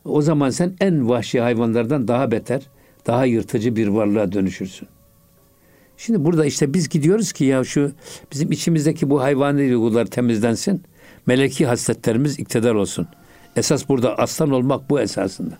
[0.05, 2.61] o zaman sen en vahşi hayvanlardan daha beter,
[3.07, 4.87] daha yırtıcı bir varlığa dönüşürsün.
[5.97, 7.91] Şimdi burada işte biz gidiyoruz ki ya şu
[8.31, 10.83] bizim içimizdeki bu hayvani duygular temizlensin.
[11.25, 13.07] Meleki hasletlerimiz iktidar olsun.
[13.55, 15.57] Esas burada aslan olmak bu esasında.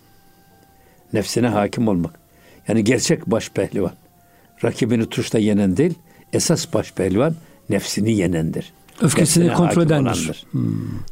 [1.14, 2.20] Nefsine hakim olmak.
[2.68, 3.92] Yani gerçek baş pehlivan.
[4.64, 5.94] Rakibini tuşla yenen değil,
[6.34, 7.36] esas baş pehlivan
[7.70, 8.74] nefsini yenendir.
[9.02, 10.10] Öfkesini Nefsine kontrol edendir.
[10.12, 10.46] olandır.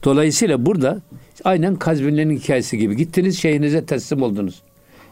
[0.03, 1.01] Dolayısıyla burada
[1.43, 4.61] aynen Kazvinlerin hikayesi gibi gittiniz şeyhinize teslim oldunuz.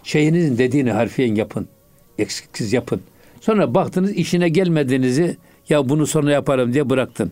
[0.04, 1.68] Şeyhinizin dediğini harfiyen yapın.
[2.18, 3.02] Eksiksiz yapın.
[3.42, 5.38] Sonra baktınız işine gelmediğinizi
[5.70, 7.32] ya bunu sonra yaparım diye bıraktın.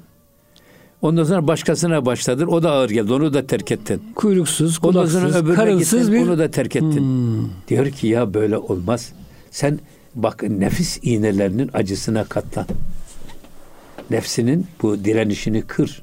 [1.01, 2.47] Ondan sonra başkasına başladın.
[2.47, 3.13] O da ağır geldi.
[3.13, 4.01] Onu da terk ettin.
[4.15, 6.13] Kuyruksuz, Ondan sonra kulaksız, öbürüne karınsız gittin.
[6.13, 6.21] bir...
[6.21, 6.29] Hmm.
[6.29, 7.51] Onu da terk ettin.
[7.67, 9.13] Diyor ki ya böyle olmaz.
[9.51, 9.79] Sen
[10.15, 12.65] bak nefis iğnelerinin acısına katlan.
[14.09, 16.01] Nefsinin bu direnişini kır.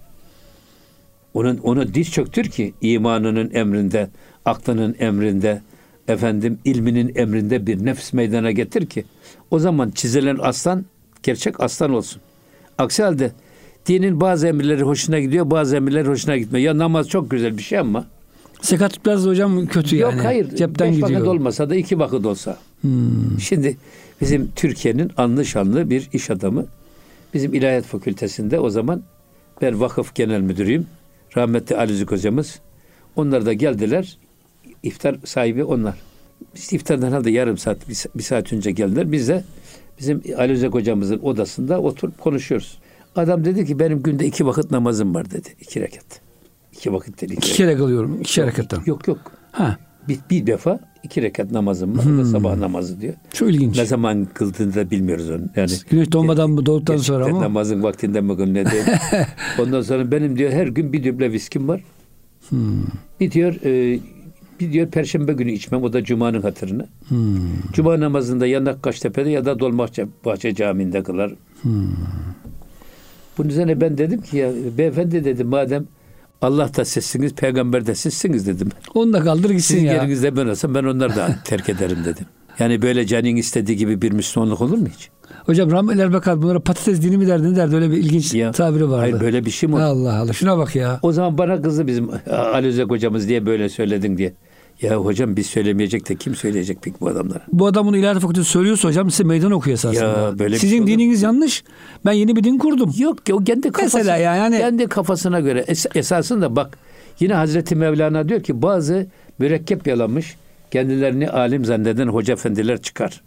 [1.35, 4.09] Onun onu diz çöktür ki imanının emrinde,
[4.45, 5.63] aklının emrinde,
[6.09, 9.05] efendim ilminin emrinde bir nefs meydana getir ki
[9.51, 10.85] o zaman çizilen aslan
[11.23, 12.23] gerçek aslan olsun.
[12.79, 13.33] Aksi halde
[13.87, 16.67] dinin bazı emirleri hoşuna gidiyor, bazı emirleri hoşuna gitmiyor.
[16.67, 18.07] Ya namaz çok güzel bir şey ama
[18.63, 20.23] Sekatlık biraz hocam kötü Yok yani.
[20.23, 20.57] hayır.
[20.57, 21.11] Cepten beş gidiyor.
[21.21, 22.59] vakit olmasa da iki vakit olsa.
[23.41, 23.77] Şimdi
[24.21, 26.67] bizim Türkiye'nin anlı şanlı bir iş adamı.
[27.35, 29.03] Bizim İlahiyat Fakültesinde o zaman
[29.63, 30.87] ben vakıf genel müdürüyüm.
[31.37, 32.61] Rahmetli Ali Zük hocamız.
[33.17, 34.19] Onlar da geldiler.
[34.83, 35.95] iftar sahibi onlar.
[36.55, 39.13] Biz iftardan herhalde yarım saat, bir, bir saat önce geldiler.
[39.13, 39.45] Biz de
[40.01, 42.79] bizim Ali Özek hocamızın odasında oturup konuşuyoruz.
[43.17, 45.49] Adam dedi ki benim günde iki vakit namazım var dedi.
[45.61, 46.21] iki rekat.
[46.73, 47.33] İki vakit dedi.
[47.33, 48.21] İki kere kılıyorum.
[48.21, 48.81] iki reketten.
[48.87, 49.19] Yok yok.
[49.53, 49.79] Ha.
[50.09, 52.05] Bir, bir defa iki rekat namazım var.
[52.05, 52.25] Hmm.
[52.25, 53.15] sabah namazı diyor.
[53.33, 53.79] Çok ilginç.
[53.79, 55.43] Ne zaman kıldığını da bilmiyoruz onu.
[55.57, 57.41] Yani Güneş doğmadan mı doğduktan sonra mı?
[57.41, 58.85] Namazın vaktinden mi ne değil.
[59.59, 61.81] Ondan sonra benim diyor her gün bir düble viskim var.
[62.49, 62.83] Hmm.
[63.21, 64.01] Bir diyor e,
[64.61, 66.87] bir diyor perşembe günü içmem o da cumanın hatırına.
[67.09, 67.39] Hmm.
[67.73, 71.33] Cuma namazında ya Nakkaştepe'de ya da Dolmahçe Bahçe Camii'nde kılar.
[71.63, 71.87] Hmm.
[73.39, 75.87] Bunun üzerine ben dedim ki ya beyefendi dedim madem
[76.43, 78.69] Allah da sizsiniz, peygamber de sizsiniz dedim.
[78.95, 79.93] Onu da kaldır gitsin Sizin ya.
[79.95, 82.27] yerinizde ben olsam ben onları da terk ederim dedim.
[82.59, 85.11] Yani böyle canın istediği gibi bir Müslümanlık olur mu hiç?
[85.47, 88.85] Hocam Rahmetli Erbakan bunlara patates dini mi derdi ne derdi öyle bir ilginç ya, tabiri
[88.91, 89.01] vardı.
[89.01, 89.83] Hayır böyle bir şey mi?
[89.83, 90.99] Allah Allah şuna bak ya.
[91.03, 94.33] O zaman bana kızı bizim Ali Özek hocamız diye böyle söyledin diye.
[94.83, 97.43] Ya hocam biz söylemeyecek de kim söyleyecek peki bu adamlara?
[97.53, 100.05] Bu adam bunu ilahiyat fakültesi söylüyorsa hocam size meydan okuyor esasında.
[100.05, 101.65] Ya böyle Sizin şey dininiz yanlış.
[102.07, 102.93] Ben yeni bir din kurdum.
[102.99, 106.79] Yok o kendi kafası, Mesela ya, yani kendi kafasına göre es, esasında bak
[107.21, 109.07] yine Hazreti Mevlana diyor ki bazı
[109.39, 110.37] mürekkep yalamış
[110.71, 113.23] kendilerini alim zanneden hoca efendiler çıkar.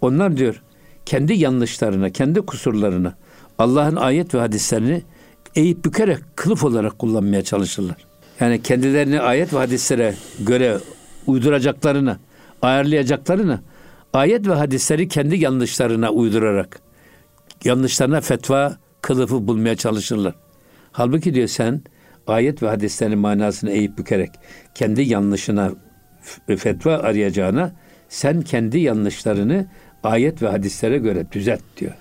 [0.00, 0.62] Onlar diyor
[1.06, 3.14] kendi yanlışlarına, kendi kusurlarına
[3.58, 5.02] Allah'ın ayet ve hadislerini
[5.56, 7.96] eğip bükerek kılıf olarak kullanmaya çalışırlar.
[8.40, 10.78] Yani kendilerini ayet ve hadislere göre
[11.26, 12.18] uyduracaklarını,
[12.62, 13.60] ayarlayacaklarını
[14.12, 16.80] ayet ve hadisleri kendi yanlışlarına uydurarak
[17.64, 20.34] yanlışlarına fetva kılıfı bulmaya çalışırlar.
[20.92, 21.82] Halbuki diyor sen
[22.26, 24.30] ayet ve hadislerin manasını eğip bükerek
[24.74, 25.72] kendi yanlışına
[26.46, 27.72] fetva arayacağına
[28.08, 29.66] sen kendi yanlışlarını
[30.02, 31.92] ayet ve hadislere göre düzelt diyor.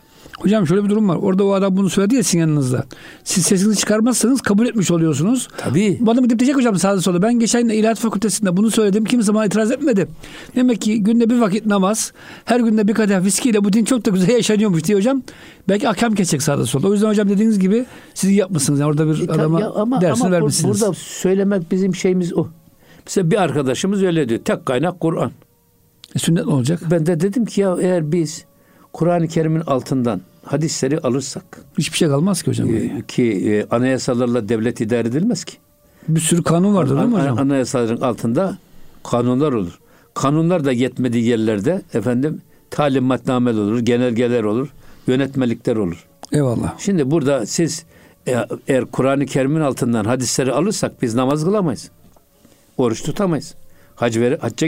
[0.43, 1.15] Hocam şöyle bir durum var.
[1.15, 2.85] Orada o adam bunu söyledi ya sizin yanınızda.
[3.23, 5.47] Siz sesinizi çıkarmazsanız kabul etmiş oluyorsunuz.
[5.57, 5.97] Tabii.
[6.01, 7.21] Bana gidip diyecek hocam sağda solda.
[7.21, 9.05] Ben geçen ilahiyat fakültesinde bunu söyledim.
[9.05, 10.07] Kimse bana itiraz etmedi.
[10.55, 12.13] Demek ki günde bir vakit namaz,
[12.45, 15.21] her günde bir kadeh viskiyle bu din çok da güzel yaşanıyormuş diye hocam.
[15.69, 16.87] Belki akşam kesecek sağda solda.
[16.87, 18.79] O yüzden hocam dediğiniz gibi siz yapmışsınız.
[18.79, 20.81] Yani orada bir e, adama ya ama, dersini ama vermişsiniz.
[20.81, 22.47] Burada söylemek bizim şeyimiz o.
[23.05, 24.41] Mesela bir arkadaşımız öyle diyor.
[24.45, 25.31] Tek kaynak Kur'an.
[26.15, 26.79] E, sünnet ne olacak?
[26.91, 28.45] Ben de dedim ki ya eğer biz
[28.93, 31.43] Kur'an-ı Kerim'in altından hadisleri alırsak.
[31.77, 32.75] Hiçbir şey kalmaz ki hocam.
[32.75, 35.57] E, ki e, anayasalarla devlet idare edilmez ki.
[36.07, 37.37] Bir sürü kanun vardır değil mi hocam?
[37.37, 38.57] Anayasaların altında
[39.03, 39.79] kanunlar olur.
[40.13, 44.73] Kanunlar da yetmediği yerlerde efendim talimatnameler olur, genelgeler olur,
[45.07, 46.05] yönetmelikler olur.
[46.31, 46.79] Eyvallah.
[46.79, 47.85] Şimdi burada siz
[48.27, 48.35] e,
[48.67, 51.89] eğer Kur'an-ı Kerim'in altından hadisleri alırsak biz namaz kılamayız.
[52.77, 53.55] Oruç tutamayız.
[53.95, 54.67] Hac vere, hacca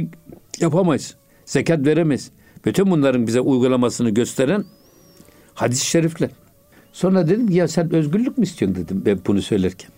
[0.59, 1.15] yapamayız.
[1.45, 2.31] Zekat veremeyiz.
[2.65, 4.65] Bütün bunların bize uygulamasını gösteren
[5.55, 6.29] hadis-i şerifler.
[6.93, 9.89] Sonra dedim ya sen özgürlük mü istiyorsun dedim ben bunu söylerken.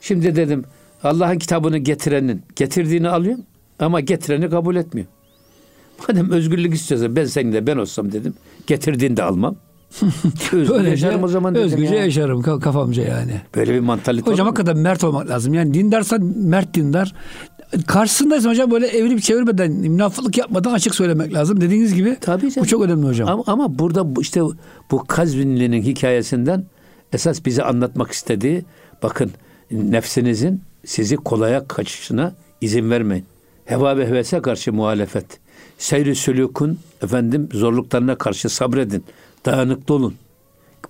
[0.00, 0.64] Şimdi dedim
[1.02, 3.44] Allah'ın kitabını getirenin getirdiğini alıyorum
[3.78, 5.06] ama getireni kabul etmiyor.
[6.08, 8.34] Madem özgürlük istiyorsa ben senin de ben olsam dedim.
[8.66, 9.56] Getirdiğini de almam.
[10.52, 12.04] Özgür yaşarım o zaman Özgürce ya.
[12.04, 13.40] yaşarım kafamca yani.
[13.54, 15.54] Böyle bir mantalite Hocam hakikaten mert olmak lazım.
[15.54, 17.14] Yani dindarsan mert dindar.
[17.86, 21.60] Karşısındaysan hocam böyle evirip çevirmeden, münafıklık yapmadan açık söylemek lazım.
[21.60, 22.64] Dediğiniz gibi Tabii canım.
[22.64, 23.28] bu çok önemli hocam.
[23.28, 24.40] Ama, ama burada işte
[24.90, 26.64] bu Kazvinli'nin hikayesinden
[27.12, 28.64] esas bize anlatmak istediği
[29.02, 29.30] bakın
[29.70, 33.24] nefsinizin sizi kolaya kaçışına izin vermeyin.
[33.64, 35.26] Heva ve hevese karşı muhalefet.
[35.78, 39.04] Seyri sülükün efendim zorluklarına karşı sabredin.
[39.46, 40.14] Dayanıklı olun.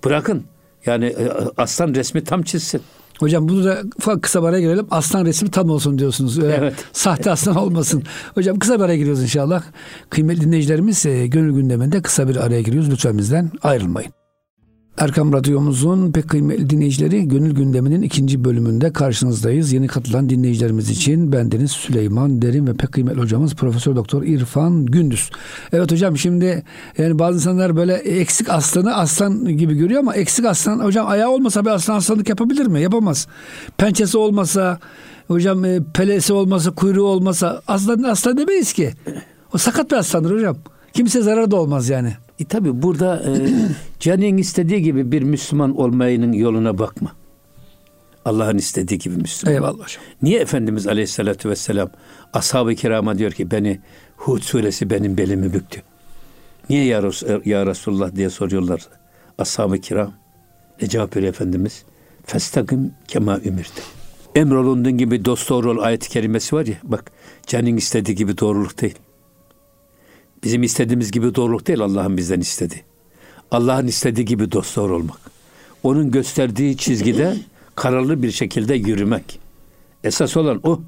[0.05, 0.43] Bırakın.
[0.85, 2.81] Yani e, aslan resmi tam çizsin.
[3.19, 3.83] Hocam bunu da
[4.21, 4.87] kısa bir araya girelim.
[4.91, 6.39] Aslan resmi tam olsun diyorsunuz.
[6.39, 6.73] Öyle evet.
[6.93, 8.03] Sahte aslan olmasın.
[8.35, 9.63] Hocam kısa bir araya giriyoruz inşallah.
[10.09, 12.91] Kıymetli dinleyicilerimiz e, gönül gündeminde kısa bir araya giriyoruz.
[12.91, 14.18] Lütfen bizden ayrılmayın.
[14.99, 19.73] Erkam Radyomuzun pek kıymetli dinleyicileri Gönül Gündemi'nin ikinci bölümünde karşınızdayız.
[19.73, 25.29] Yeni katılan dinleyicilerimiz için bendeniz Süleyman Derin ve pek kıymetli hocamız Profesör Doktor İrfan Gündüz.
[25.73, 26.63] Evet hocam şimdi
[26.97, 31.65] yani bazı insanlar böyle eksik aslanı aslan gibi görüyor ama eksik aslan hocam ayağı olmasa
[31.65, 32.81] bir aslan aslanlık yapabilir mi?
[32.81, 33.27] Yapamaz.
[33.77, 34.79] Pençesi olmasa
[35.27, 38.93] hocam e, pelesi olmasa kuyruğu olmasa aslan aslan demeyiz ki.
[39.53, 40.57] O sakat bir aslandır hocam.
[40.93, 42.13] Kimse zarar da olmaz yani.
[42.39, 43.49] E tabi burada e,
[43.99, 47.11] canın istediği gibi bir Müslüman olmayının yoluna bakma.
[48.25, 49.55] Allah'ın istediği gibi Müslüman.
[49.55, 50.03] Eyvallah hocam.
[50.21, 51.89] Niye Efendimiz Aleyhisselatü Vesselam
[52.33, 53.79] ashab-ı kirama diyor ki beni
[54.17, 55.81] Hud suresi benim belimi büktü.
[56.69, 58.81] Niye ya, Res- ya Resulullah diye soruyorlar
[59.37, 60.13] ashab-ı kiram.
[60.81, 61.83] Ne cevap veriyor Efendimiz?
[62.25, 63.81] Festakim kema ümirde.
[64.35, 67.11] Emrolunduğun gibi dost doğru ol ayet-i kerimesi var ya bak
[67.47, 68.95] canın istediği gibi doğruluk değil.
[70.43, 72.83] Bizim istediğimiz gibi doğruluk değil Allah'ın bizden istediği.
[73.51, 75.19] Allah'ın istediği gibi dostlar olmak.
[75.83, 77.37] Onun gösterdiği çizgide
[77.75, 79.39] kararlı bir şekilde yürümek.
[80.03, 80.81] Esas olan o.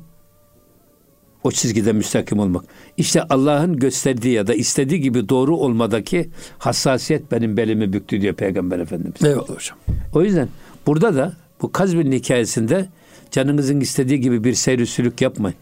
[1.44, 2.66] O çizgide müstakim olmak.
[2.98, 8.80] İşte Allah'ın gösterdiği ya da istediği gibi doğru olmadaki hassasiyet benim belimi büktü diyor Peygamber
[8.80, 9.24] Efendimiz.
[9.24, 9.78] Eyvallah hocam.
[10.14, 10.48] O yüzden
[10.88, 12.90] burada da bu Kazvin'in hikayesinde
[13.32, 15.58] canınızın istediği gibi bir seyri sülük yapmayın.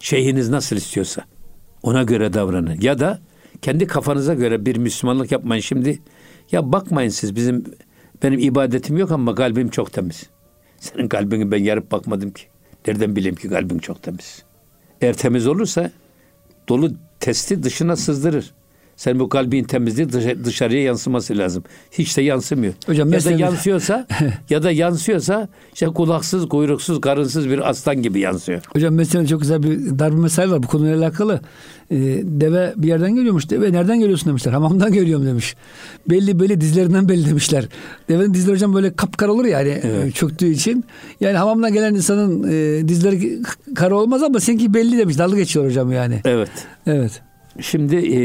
[0.00, 1.24] Şeyhiniz nasıl istiyorsa
[1.82, 2.76] ona göre davranın.
[2.80, 3.20] Ya da
[3.62, 5.60] kendi kafanıza göre bir Müslümanlık yapmayın.
[5.60, 6.02] Şimdi
[6.52, 7.64] ya bakmayın siz bizim
[8.22, 10.26] benim ibadetim yok ama kalbim çok temiz.
[10.78, 12.42] Senin kalbini ben yarıp bakmadım ki.
[12.86, 14.42] Nereden bileyim ki kalbin çok temiz.
[15.00, 15.90] Eğer temiz olursa
[16.68, 18.54] dolu testi dışına sızdırır.
[18.96, 20.08] Sen bu kalbin temizliği
[20.44, 21.64] dışarıya yansıması lazım.
[21.90, 22.74] Hiç de yansımıyor.
[22.86, 24.06] Hocam, ya da yansıyorsa
[24.50, 28.62] ya da yansıyorsa işte kulaksız, kuyruksuz, karınsız bir aslan gibi yansıyor.
[28.72, 31.40] Hocam mesela çok güzel bir darbe mesai var bu konuyla alakalı.
[31.90, 33.50] Ee, deve bir yerden geliyormuş.
[33.50, 34.52] Deve nereden geliyorsun demişler.
[34.52, 35.56] Hamamdan geliyorum demiş.
[36.10, 37.68] Belli belli dizlerinden belli demişler.
[38.08, 40.14] Devenin dizleri hocam böyle kapkar olur yani e, evet.
[40.14, 40.84] çöktüğü için.
[41.20, 43.38] Yani hamamdan gelen insanın e, dizleri
[43.74, 45.18] kara olmaz ama seninki belli demiş.
[45.18, 46.20] Dalga geçiyor hocam yani.
[46.24, 46.50] Evet.
[46.86, 47.25] Evet.
[47.60, 48.20] Şimdi e,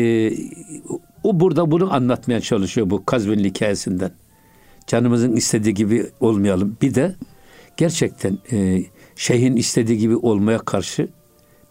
[1.24, 4.12] o burada bunu anlatmaya çalışıyor bu Kazvin'in hikayesinden.
[4.88, 6.78] Canımızın istediği gibi olmayalım.
[6.82, 7.16] Bir de
[7.78, 8.84] gerçekten e,
[9.16, 11.08] şeyhin istediği gibi olmaya karşı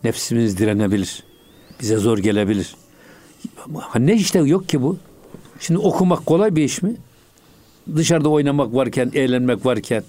[0.04, 1.24] nefsimiz direnebilir.
[1.80, 2.76] Bize zor gelebilir.
[3.98, 4.98] Ne işte yok ki bu?
[5.60, 6.96] Şimdi okumak kolay bir iş mi?
[7.96, 10.02] Dışarıda oynamak varken, eğlenmek varken,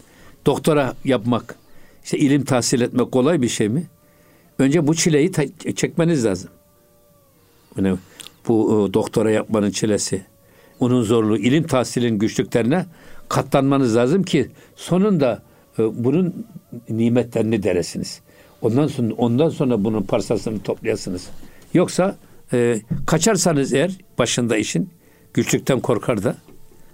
[0.45, 1.55] doktora yapmak,
[2.03, 3.87] işte ilim tahsil etmek kolay bir şey mi?
[4.59, 5.31] Önce bu çileyi
[5.75, 6.49] çekmeniz lazım.
[7.77, 7.97] Yani
[8.47, 10.21] bu e, doktora yapmanın çilesi,
[10.79, 12.85] onun zorluğu, ilim tahsilin güçlüklerine
[13.29, 15.43] katlanmanız lazım ki sonunda
[15.79, 16.45] e, bunun
[16.89, 18.21] nimetlerini deresiniz.
[18.61, 21.29] Ondan sonra ondan sonra bunun parsasını toplayasınız.
[21.73, 22.15] Yoksa
[22.53, 24.89] e, kaçarsanız eğer başında işin
[25.33, 26.37] güçlükten korkar da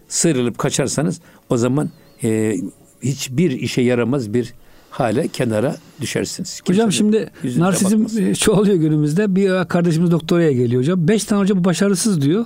[0.07, 1.89] sıyrılıp kaçarsanız o zaman
[2.23, 2.55] e,
[3.03, 4.53] hiçbir işe yaramaz bir
[4.89, 6.61] hale kenara düşersiniz.
[6.61, 8.33] Kimse hocam şimdi narsizm bakmasın.
[8.39, 9.35] çoğalıyor günümüzde.
[9.35, 11.07] Bir kardeşimiz doktoraya geliyor hocam.
[11.07, 12.45] Beş tane hoca bu başarısız diyor.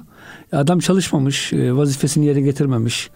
[0.52, 3.10] Adam çalışmamış, e, vazifesini yerine getirmemiş.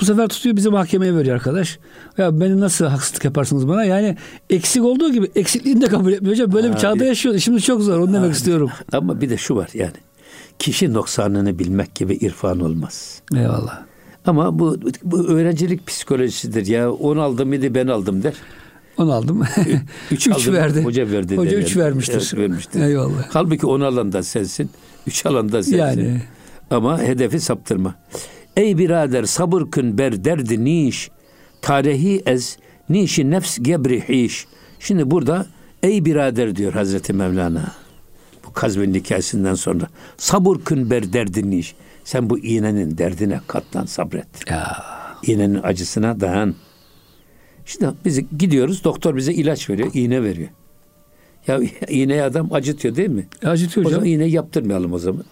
[0.00, 1.78] Bu sefer tutuyor bizi mahkemeye veriyor arkadaş.
[2.18, 3.84] Ya beni nasıl haksızlık yaparsınız bana?
[3.84, 4.16] Yani
[4.50, 6.52] eksik olduğu gibi eksikliğini de kabul etmiyor hocam.
[6.52, 7.38] Böyle Abi, bir çağda yaşıyor.
[7.38, 7.98] Şimdi çok zor.
[7.98, 8.70] Onu demek istiyorum.
[8.92, 9.92] Ama bir de şu var yani.
[10.58, 13.22] Kişi noksanını bilmek gibi irfan olmaz.
[13.34, 13.87] Eyvallah.
[14.28, 16.92] Ama bu, bu öğrencilik psikolojisidir ya.
[16.92, 18.34] On aldım idi ben aldım der.
[18.98, 19.42] On aldım.
[20.10, 20.84] üç, üç aldım, verdi.
[20.84, 21.36] Hoca verdi.
[21.36, 21.84] Hoca der üç yani.
[21.84, 22.14] vermiştir.
[22.14, 22.80] Evet, vermiştir.
[22.80, 23.26] Eyvallah.
[23.30, 24.70] Halbuki on alan da sensin.
[25.06, 25.78] Üç alan da sensin.
[25.78, 26.22] Yani.
[26.70, 27.94] Ama hedefi saptırma.
[28.56, 31.10] Ey birader sabır kın ber derdi niş.
[31.62, 32.56] Tarihi ez
[32.88, 34.46] nişi nefs gebrihiş.
[34.80, 35.46] Şimdi burada
[35.82, 37.72] ey birader diyor Hazreti Mevlana.
[38.46, 39.86] Bu Kazvin hikayesinden sonra.
[40.16, 41.74] Sabır kın ber derdi niş.
[42.08, 44.50] Sen bu iğnenin derdine katlan sabret.
[44.50, 44.84] Ya.
[45.26, 46.54] İğnenin acısına dayan.
[47.64, 50.48] Şimdi biz gidiyoruz doktor bize ilaç veriyor, iğne veriyor.
[51.46, 53.26] Ya iğneyi adam acıtıyor değil mi?
[53.44, 53.98] Acıtıyor hocam.
[53.98, 55.24] O zaman iğne yaptırmayalım o zaman.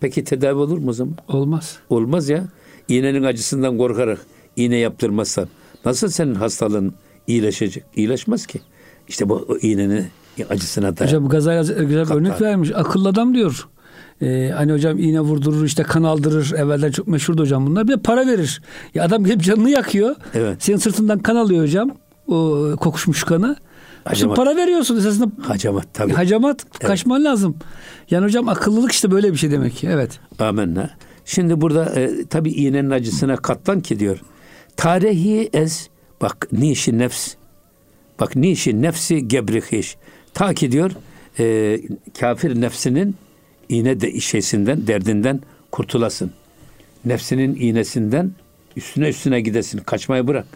[0.00, 1.14] Peki tedavi olur mu o zaman?
[1.28, 1.78] Olmaz.
[1.90, 2.44] Olmaz ya.
[2.88, 4.18] İğnenin acısından korkarak
[4.56, 5.48] iğne yaptırmazsan
[5.84, 6.94] nasıl senin hastalığın
[7.26, 7.84] iyileşecek?
[7.96, 8.60] İyileşmez ki.
[9.08, 10.06] İşte bu iğnenin
[10.48, 11.04] acısına da.
[11.04, 12.70] Hocam Gazali güzel bir örnek vermiş.
[12.74, 13.68] Akıllı adam diyor.
[14.22, 16.52] Ee, hani hocam iğne vurdurur işte kan aldırır.
[16.56, 17.88] Evvelden çok meşhurdu hocam bunlar.
[17.88, 18.62] Bir de para verir.
[18.94, 20.16] Ya adam gelip canını yakıyor.
[20.34, 20.62] Evet.
[20.62, 21.90] Senin sırtından kan alıyor hocam.
[22.28, 23.56] O kokuşmuş kanı.
[24.04, 24.36] Hacamat.
[24.36, 25.30] para veriyorsun esasında.
[25.42, 26.12] Hacamat tabii.
[26.12, 26.86] Hacamat evet.
[26.86, 27.56] kaçman lazım.
[28.10, 29.88] Yani hocam akıllılık işte böyle bir şey demek ki.
[29.90, 30.20] Evet.
[30.38, 30.90] Amenna.
[31.24, 34.22] Şimdi burada e, tabii iğnenin acısına katlan ki diyor.
[34.76, 35.88] Tarihi ez
[36.22, 37.34] bak nişi nefs
[38.20, 39.96] bak nişi nefsi gebrihiş.
[40.34, 40.90] Ta ki diyor
[41.38, 41.76] e,
[42.20, 43.16] kafir nefsinin
[43.70, 46.30] iğne de şeysinden, derdinden kurtulasın.
[47.04, 48.32] Nefsinin iğnesinden
[48.76, 49.78] üstüne üstüne gidesin.
[49.78, 50.46] Kaçmayı bırak.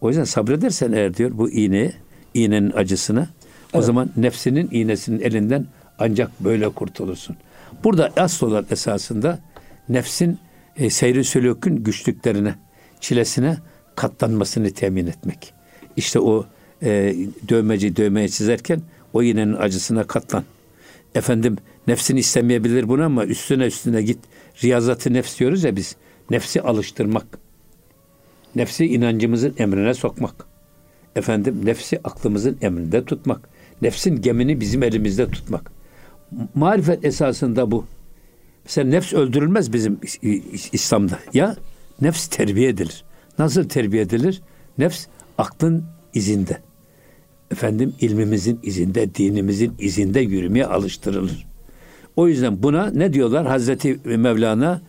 [0.00, 1.92] O yüzden sabredersen eğer diyor bu iğne,
[2.34, 3.74] iğnenin acısına evet.
[3.74, 5.66] o zaman nefsinin iğnesinin elinden
[5.98, 7.36] ancak böyle kurtulursun.
[7.84, 9.38] Burada asıl olan esasında
[9.88, 10.38] nefsin
[10.76, 12.54] e, seyri sülükün güçlüklerine,
[13.00, 13.56] çilesine
[13.96, 15.52] katlanmasını temin etmek.
[15.96, 16.46] İşte o
[16.82, 17.16] e,
[17.48, 18.80] dövmeci dövmeye çizerken
[19.12, 20.44] o iğnenin acısına katlan.
[21.14, 21.56] Efendim
[21.88, 24.18] nefsin istemeyebilir bunu ama üstüne üstüne git.
[24.62, 25.96] Riyazatı nefs diyoruz ya biz.
[26.30, 27.38] Nefsi alıştırmak.
[28.54, 30.46] Nefsi inancımızın emrine sokmak.
[31.16, 33.48] Efendim nefsi aklımızın emrinde tutmak.
[33.82, 35.72] Nefsin gemini bizim elimizde tutmak.
[36.54, 37.86] Marifet esasında bu.
[38.64, 40.00] Mesela nefs öldürülmez bizim
[40.72, 41.18] İslam'da.
[41.34, 41.56] Ya
[42.00, 43.04] nefs terbiye edilir.
[43.38, 44.42] Nasıl terbiye edilir?
[44.78, 45.06] Nefs
[45.38, 46.58] aklın izinde
[47.50, 51.47] efendim ilmimizin izinde, dinimizin izinde yürümeye alıştırılır.
[52.18, 54.82] O yüzden buna ne diyorlar Hazreti Mevlana?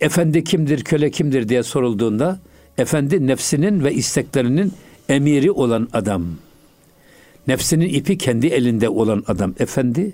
[0.00, 2.38] Efendi kimdir, köle kimdir diye sorulduğunda
[2.78, 4.72] efendi nefsinin ve isteklerinin
[5.08, 6.26] emiri olan adam.
[7.46, 10.12] Nefsinin ipi kendi elinde olan adam efendi,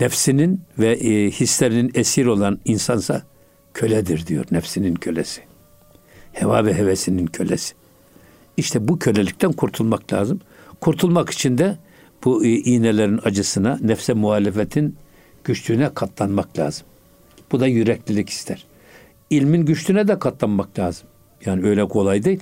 [0.00, 3.22] nefsinin ve e, hislerinin esir olan insansa
[3.74, 5.40] köledir diyor nefsinin kölesi.
[6.32, 7.74] Heva ve hevesinin kölesi.
[8.56, 10.40] İşte bu kölelikten kurtulmak lazım.
[10.80, 11.76] Kurtulmak için de
[12.24, 14.96] bu e, iğnelerin acısına, nefse muhalefetin
[15.48, 16.86] güçlüğüne katlanmak lazım.
[17.52, 18.66] Bu da yüreklilik ister.
[19.30, 21.08] İlmin güçlüğüne de katlanmak lazım.
[21.46, 22.40] Yani öyle kolay değil.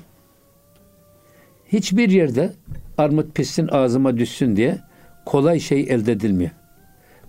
[1.73, 2.53] Hiçbir yerde
[2.99, 4.79] armut pissin ağzıma düşsün diye
[5.27, 6.51] kolay şey elde edilmiyor.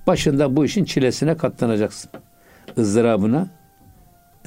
[0.07, 2.11] Başında bu işin çilesine katlanacaksın.
[2.77, 3.49] ızdırabına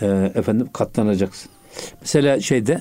[0.00, 1.50] e, efendim katlanacaksın.
[2.00, 2.80] Mesela şeyde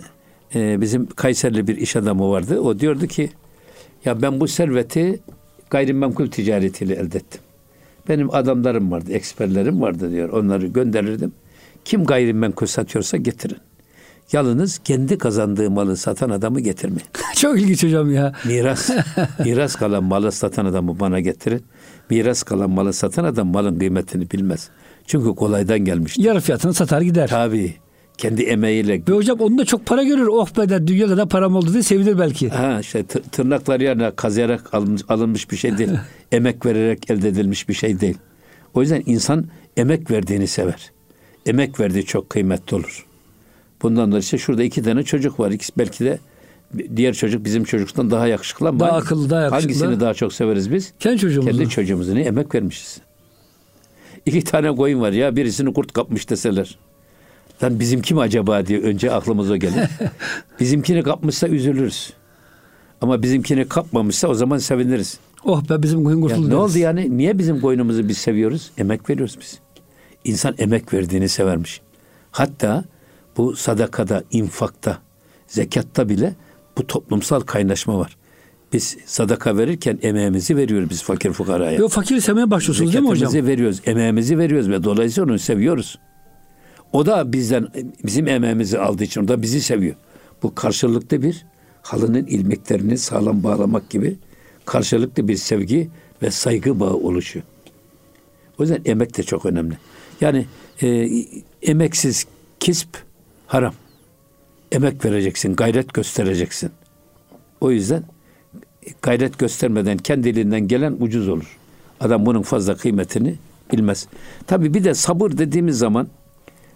[0.55, 2.59] e, bizim Kayserli bir iş adamı vardı.
[2.59, 3.29] O diyordu ki
[4.05, 5.19] ya ben bu serveti
[5.69, 7.41] gayrimenkul ticaretiyle elde ettim.
[8.09, 10.29] Benim adamlarım vardı, eksperlerim vardı diyor.
[10.29, 11.31] Onları gönderirdim.
[11.85, 13.57] Kim gayrimenkul satıyorsa getirin.
[14.31, 17.07] Yalnız kendi kazandığı malı satan adamı getirmeyin.
[17.35, 18.33] Çok ilginç hocam ya.
[18.45, 18.89] Miras,
[19.45, 21.63] miras kalan malı satan adamı bana getirin.
[22.09, 24.69] Miras kalan malı satan adam malın kıymetini bilmez.
[25.07, 26.23] Çünkü kolaydan gelmiştir.
[26.23, 27.27] Yarı fiyatını satar gider.
[27.27, 27.73] Tabii.
[28.19, 29.01] Kendi emeğiyle.
[29.09, 30.27] Ve hocam onun da çok para görür.
[30.27, 32.49] Oh be der dünya kadar param oldu diye sevinir belki.
[32.49, 35.89] Ha işte tırnaklar yerine kazıyarak alınmış, alınmış bir şey değil.
[36.31, 38.17] emek vererek elde edilmiş bir şey değil.
[38.73, 39.45] O yüzden insan
[39.77, 40.91] emek verdiğini sever.
[41.45, 43.05] Emek verdiği çok kıymetli olur.
[43.81, 45.51] Bundan dolayı işte şurada iki tane çocuk var.
[45.51, 46.19] İkisi belki de
[46.95, 49.73] diğer çocuk bizim çocuktan daha yakışıklı ama daha akıllı, daha yakışıklı.
[49.73, 50.93] Hangisini daha çok severiz biz?
[50.99, 51.57] Kendi çocuğumuzu.
[51.57, 53.01] Kendi çocuğumuzu ne emek vermişiz.
[54.25, 56.77] İki tane koyun var ya birisini kurt kapmış deseler.
[57.63, 59.89] Lan bizimki mi acaba diye önce aklımıza gelir.
[60.59, 62.13] bizimkini kapmışsa üzülürüz.
[63.01, 65.19] Ama bizimkini kapmamışsa o zaman seviniriz.
[65.45, 66.41] Oh be bizim koyun kurtuldu.
[66.41, 67.17] Yani ne oldu yani?
[67.17, 68.71] Niye bizim koyunumuzu biz seviyoruz?
[68.77, 69.59] Emek veriyoruz biz.
[70.23, 71.81] İnsan emek verdiğini severmiş.
[72.31, 72.83] Hatta
[73.37, 74.97] bu sadakada, infakta,
[75.47, 76.35] zekatta bile
[76.77, 78.17] bu toplumsal kaynaşma var.
[78.73, 81.71] Biz sadaka verirken emeğimizi veriyoruz biz fakir fukaraya.
[81.77, 83.33] Yok fakir sevmeye başlıyorsunuz değil mi hocam?
[83.33, 85.99] veriyoruz, emeğimizi veriyoruz ve dolayısıyla onu seviyoruz.
[86.93, 87.67] O da bizden
[88.05, 89.95] bizim emeğimizi aldığı için o da bizi seviyor.
[90.43, 91.45] Bu karşılıklı bir
[91.81, 94.15] halının ilmeklerini sağlam bağlamak gibi
[94.65, 95.89] karşılıklı bir sevgi
[96.21, 97.45] ve saygı bağı oluşuyor.
[98.59, 99.77] O yüzden emek de çok önemli.
[100.21, 100.45] Yani
[100.81, 101.09] e,
[101.61, 102.25] emeksiz
[102.59, 102.89] kisp
[103.47, 103.73] haram.
[104.71, 106.71] Emek vereceksin, gayret göstereceksin.
[107.61, 108.03] O yüzden
[109.01, 111.57] gayret göstermeden kendiliğinden gelen ucuz olur.
[111.99, 113.35] Adam bunun fazla kıymetini
[113.73, 114.07] bilmez.
[114.47, 116.07] Tabi bir de sabır dediğimiz zaman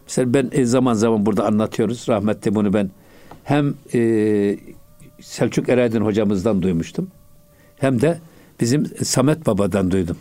[0.07, 2.05] mesela ben e, zaman zaman burada anlatıyoruz.
[2.09, 2.91] Rahmetli bunu ben
[3.43, 4.57] hem e,
[5.21, 7.07] Selçuk Ereydin hocamızdan duymuştum.
[7.77, 8.19] Hem de
[8.59, 10.17] bizim Samet Baba'dan duydum.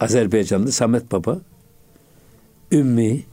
[0.00, 1.40] Azerbaycanlı Samet Baba
[2.72, 3.24] ümmi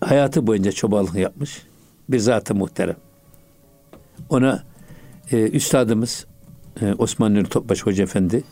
[0.00, 1.62] hayatı boyunca çobanlık yapmış
[2.08, 2.96] bir zatı muhterem.
[4.28, 4.62] Ona
[5.32, 6.26] e, üstadımız
[6.80, 8.44] e, Osman Nuri Topbaş Hoca Efendi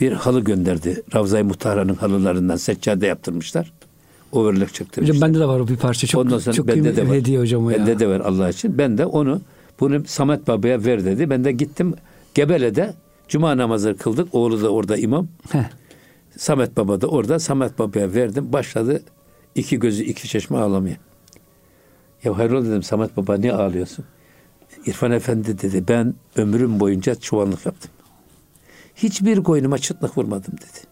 [0.00, 1.02] bir halı gönderdi.
[1.14, 3.72] Ravza-i Muhtara'nın halılarından seccade yaptırmışlar.
[4.32, 5.14] Overlock çektirmişler.
[5.14, 6.06] Hocam bende de var o bir parça.
[6.06, 7.16] Çok, Ondan sonra çok bende de var.
[7.16, 7.78] hediye hocam o ya.
[7.78, 8.78] Bende de var Allah için.
[8.78, 9.40] Ben de onu
[9.80, 11.30] bunu Samet Baba'ya ver dedi.
[11.30, 11.94] Ben de gittim
[12.34, 12.94] Gebele'de
[13.28, 14.34] Cuma namazı kıldık.
[14.34, 15.28] Oğlu da orada imam.
[15.50, 15.64] Heh.
[16.36, 17.38] Samet Baba da orada.
[17.38, 18.52] Samet Baba'ya verdim.
[18.52, 19.02] Başladı
[19.54, 20.96] iki gözü iki çeşme ağlamaya.
[22.24, 24.04] Ya hayrola dedim Samet Baba niye ağlıyorsun?
[24.86, 27.90] İrfan Efendi dedi ben ömrüm boyunca çuvallık yaptım.
[28.94, 30.91] Hiçbir koyunuma çıtlık vurmadım dedi.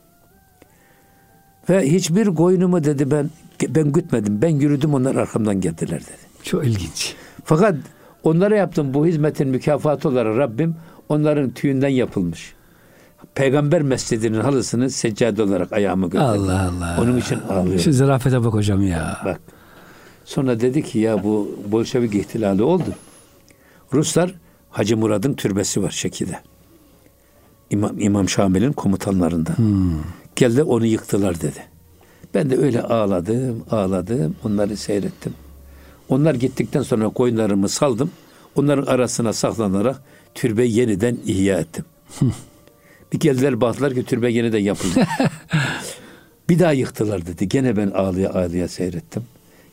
[1.68, 3.30] Ve hiçbir koyunumu dedi ben
[3.68, 4.42] ben gütmedim.
[4.42, 6.30] Ben yürüdüm onlar arkamdan geldiler dedi.
[6.42, 7.14] Çok ilginç.
[7.44, 7.74] Fakat
[8.22, 10.76] onlara yaptığım bu hizmetin mükafatı olarak Rabbim
[11.08, 12.54] onların tüyünden yapılmış.
[13.34, 16.38] Peygamber mescidinin halısını seccade olarak ayağımı gönderdi.
[16.38, 16.98] Allah Allah.
[17.02, 17.78] Onun için ağlıyorum.
[17.78, 19.20] Şu zarafete bak hocam ya.
[19.24, 19.40] Bak.
[20.24, 22.94] Sonra dedi ki ya bu Bolşevik ihtilali oldu.
[23.92, 24.34] Ruslar
[24.70, 26.38] Hacı Murad'ın türbesi var Şeki'de.
[27.70, 29.56] İmam, İmam Şamil'in komutanlarından.
[29.58, 29.92] Hmm.
[30.36, 31.64] Geldi onu yıktılar dedi.
[32.34, 35.34] Ben de öyle ağladım, ağladım, onları seyrettim.
[36.08, 38.10] Onlar gittikten sonra koyunlarımı saldım.
[38.56, 40.02] Onların arasına saklanarak
[40.34, 41.84] türbe yeniden ihya ettim.
[43.12, 45.06] bir geldiler baktılar ki türbe yeniden yapıldı.
[46.48, 47.48] bir daha yıktılar dedi.
[47.48, 49.24] Gene ben ağlıya ağlıya seyrettim.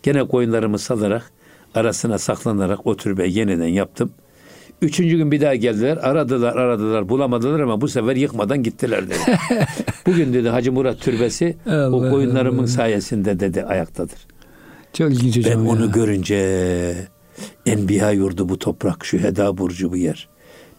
[0.04, 1.32] Gene koyunlarımı salarak
[1.76, 4.12] arasına saklanarak o türbe yeniden yaptım.
[4.82, 5.98] Üçüncü gün bir daha geldiler.
[5.98, 9.40] Aradılar, aradılar, bulamadılar ama bu sefer yıkmadan gittiler dedi.
[10.06, 12.68] Bugün dedi Hacı Murat Türbesi Allah o koyunlarımın Allah.
[12.68, 14.20] sayesinde dedi ayaktadır.
[14.94, 15.72] Çok ilginç hocam Ben ya.
[15.72, 17.08] onu görünce
[17.66, 20.28] Enbiya yurdu bu toprak, şu heda burcu bu yer.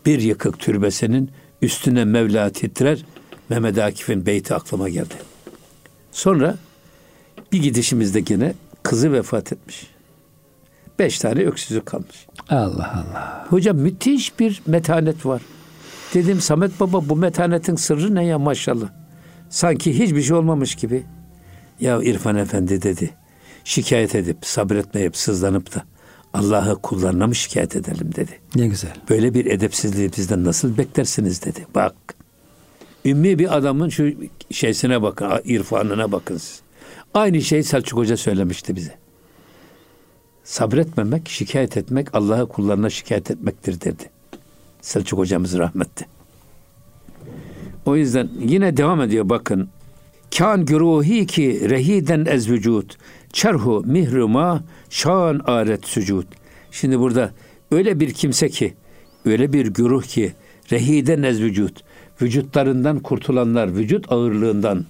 [0.06, 1.30] Bir yıkık türbesinin
[1.62, 3.04] üstüne Mevla titrer.
[3.48, 5.14] Mehmet Akif'in beyti aklıma geldi.
[6.12, 6.56] Sonra
[7.52, 9.86] bir gidişimizde gene kızı vefat etmiş.
[10.98, 12.26] Beş tane öksüzü kalmış.
[12.48, 13.46] Allah Allah.
[13.50, 15.42] Hocam müthiş bir metanet var.
[16.14, 18.88] Dedim Samet Baba bu metanetin sırrı ne ya maşallah.
[19.50, 21.02] Sanki hiçbir şey olmamış gibi.
[21.80, 23.10] Ya İrfan Efendi dedi.
[23.64, 25.82] Şikayet edip sabretmeyip sızlanıp da
[26.34, 28.40] Allah'a kullarına mı şikayet edelim dedi.
[28.54, 28.90] Ne güzel.
[29.10, 31.66] Böyle bir edepsizliği bizden nasıl beklersiniz dedi.
[31.74, 31.94] Bak.
[33.04, 34.12] Ümmi bir adamın şu
[34.50, 36.60] şeysine bakın, irfanına bakın siz.
[37.14, 38.94] Aynı şeyi Selçuk Hoca söylemişti bize.
[40.48, 44.10] Sabretmemek, şikayet etmek, Allah'a kullarına şikayet etmektir dedi.
[44.80, 46.06] Selçuk hocamız rahmetti.
[47.86, 49.68] O yüzden yine devam ediyor bakın.
[50.38, 52.96] Kan güruhi ki rehiden ez vücut.
[53.32, 56.26] Çerhu mihruma şan aret sücud.
[56.70, 57.30] Şimdi burada
[57.70, 58.74] öyle bir kimse ki,
[59.24, 60.32] öyle bir güruh ki
[60.72, 61.84] rehiden ez vücut.
[62.22, 64.84] Vücutlarından kurtulanlar, vücut ağırlığından,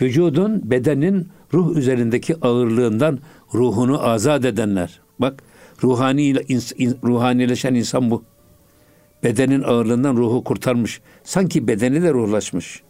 [0.00, 3.18] vücudun, bedenin ruh üzerindeki ağırlığından
[3.54, 5.00] ruhunu azat edenler.
[5.18, 5.42] Bak
[5.82, 6.34] ruhani
[7.04, 8.24] ruhanileşen insan bu.
[9.24, 11.00] Bedenin ağırlığından ruhu kurtarmış.
[11.24, 12.82] Sanki bedeni de ruhlaşmış.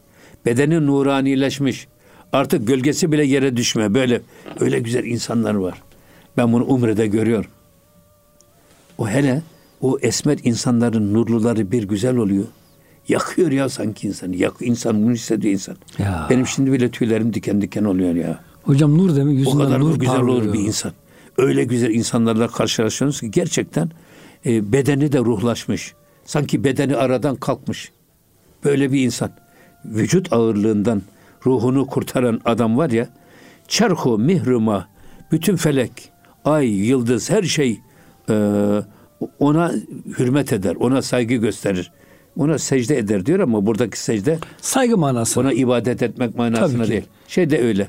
[0.47, 1.89] Bedeni nuranileşmiş.
[2.33, 3.95] Artık gölgesi bile yere düşme.
[3.95, 4.21] Böyle
[4.61, 5.83] öyle güzel insanlar var.
[6.37, 7.51] Ben bunu Umre'de görüyorum.
[8.99, 9.43] O hele
[9.81, 12.45] o esmer insanların nurluları bir güzel oluyor.
[13.09, 14.37] Yakıyor ya sanki insanı.
[14.37, 15.77] Yak, insan bunu hissediyor insan.
[15.99, 16.27] Ya.
[16.31, 18.41] Benim şimdi bile tüylerim diken diken oluyor ya.
[18.65, 20.43] Hocam nur demek yüzünden O kadar nur güzel parlıyor.
[20.43, 20.93] olur bir insan.
[21.39, 23.91] Öyle güzel insanlarla karşılaşıyorsunuz ki gerçekten
[24.47, 25.95] e, bedeni de ruhlaşmış.
[26.25, 27.93] Sanki bedeni aradan kalkmış.
[28.65, 29.31] Böyle bir insan.
[29.85, 31.03] Vücut ağırlığından
[31.47, 33.09] ruhunu kurtaran adam var ya.
[33.69, 34.89] Çerhu mihruma
[35.33, 35.93] bütün felek,
[36.45, 37.81] ay, yıldız her şey
[38.31, 38.35] e,
[39.39, 39.73] ona
[40.19, 41.93] hürmet eder, ona saygı gösterir.
[42.39, 45.41] Ona secde eder diyor ama buradaki secde saygı manası.
[45.41, 47.05] Ona ibadet etmek manasına değil.
[47.29, 47.89] Şey de öyle.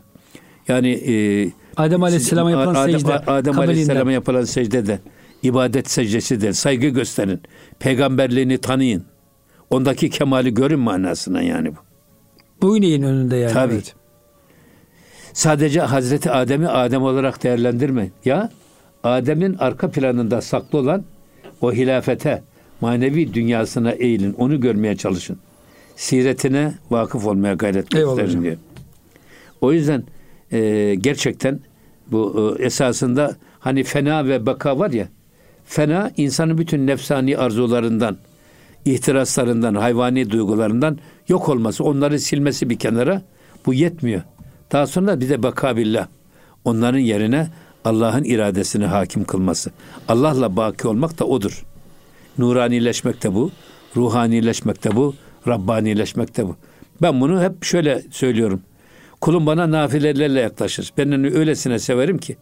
[0.68, 3.13] Yani e, Adem Aleyhisselam'a yapılan Adem, secde.
[3.13, 4.99] Adem Aleyhisselam'a yapılan secde de
[5.43, 7.41] ibadet secdesi de saygı gösterin.
[7.80, 9.03] Peygamberliğini tanıyın.
[9.70, 11.80] Ondaki kemali görün manasına yani bu.
[12.61, 13.53] Bu ineğin önünde yani.
[13.53, 13.74] Tabii.
[13.74, 13.95] Evet.
[15.34, 18.09] Sadece Hazreti Adem'i Adem olarak değerlendirme.
[18.26, 18.49] Ya
[19.03, 21.03] Adem'in arka planında saklı olan
[21.61, 22.43] o hilafete,
[22.82, 24.34] manevi dünyasına eğilin.
[24.34, 25.38] Onu görmeye çalışın.
[25.95, 28.57] Siretine vakıf olmaya gayret gösterin diyor.
[29.61, 30.03] O yüzden
[30.51, 31.59] e, gerçekten
[32.11, 35.07] bu e, esasında hani fena ve baka var ya
[35.65, 38.17] fena insanın bütün nefsani arzularından
[38.85, 43.21] ihtiraslarından, hayvani duygularından yok olması, onları silmesi bir kenara
[43.65, 44.21] bu yetmiyor.
[44.71, 46.07] Daha sonra bir de baka billah.
[46.65, 47.47] Onların yerine
[47.85, 49.71] Allah'ın iradesini hakim kılması.
[50.07, 51.65] Allah'la baki olmak da odur.
[52.37, 53.51] Nuranileşmek de bu,
[53.95, 55.15] ruhanileşmek de bu,
[55.47, 56.55] Rabbanileşmek de bu.
[57.01, 58.61] Ben bunu hep şöyle söylüyorum.
[59.22, 60.93] Kulum bana nafilelerle yaklaşır.
[60.97, 62.38] Ben onu öylesine severim ki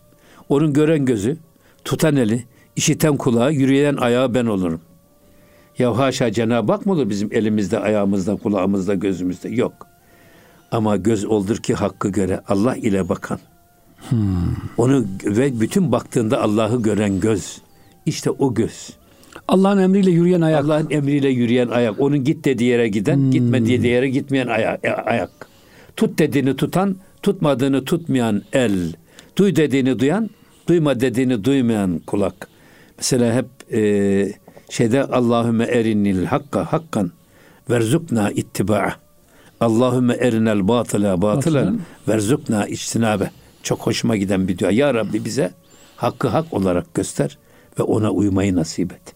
[0.49, 1.37] onun gören gözü,
[1.85, 2.45] tutan eli,
[2.75, 4.81] işiten kulağı, yürüyen ayağı ben olurum.
[5.77, 9.49] Ya haşa Cenab-ı Hak mı olur bizim elimizde, ayağımızda, kulağımızda, gözümüzde?
[9.49, 9.87] Yok.
[10.71, 13.39] Ama göz oldur ki hakkı göre Allah ile bakan.
[14.09, 14.19] Hmm.
[14.77, 17.61] Onu ve bütün baktığında Allah'ı gören göz.
[18.05, 18.89] İşte o göz.
[19.47, 20.65] Allah'ın emriyle yürüyen ayak.
[20.65, 21.99] Allah'ın emriyle yürüyen ayak.
[21.99, 23.31] Onun git dediği yere giden, hmm.
[23.31, 24.85] gitme dediği yere gitmeyen ayak.
[25.05, 25.52] ayak.
[25.95, 28.93] Tut dediğini tutan, tutmadığını tutmayan el.
[29.37, 30.29] Duy dediğini duyan,
[30.67, 32.47] duyma dediğini duymayan kulak.
[32.97, 34.33] Mesela hep e,
[34.69, 37.11] şeyde Allahümme erinnil hakka hakkan
[37.69, 38.95] verzukna ittiba'a.
[39.59, 43.31] Allahümme erinel batıla batılan verzukna içtinabe.
[43.63, 44.71] Çok hoşuma giden bir dua.
[44.71, 45.51] Ya Rabbi bize
[45.95, 47.37] hakkı hak olarak göster
[47.79, 49.13] ve ona uymayı nasip et.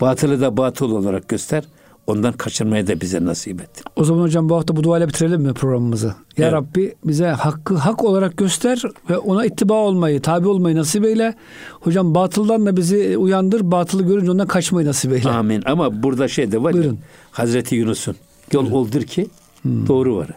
[0.00, 1.64] Batılı da batıl olarak göster.
[2.06, 3.70] Ondan kaçırmayı da bize nasip et.
[3.96, 6.06] O zaman hocam bu hafta bu duayla bitirelim mi programımızı?
[6.06, 6.52] Ya evet.
[6.52, 11.34] Rabbi bize hakkı hak olarak göster ve ona ittiba olmayı, tabi olmayı nasip eyle.
[11.80, 15.28] Hocam batıldan da bizi uyandır, batılı görünce ondan kaçmayı nasip eyle.
[15.30, 15.62] Amin.
[15.66, 16.90] Ama burada şey de var Buyurun.
[16.90, 16.96] ya,
[17.30, 18.16] Hazreti Yunus'un
[18.52, 18.76] yol Buyurun.
[18.76, 19.26] oldur ki
[19.62, 19.86] hmm.
[19.86, 20.28] doğru var.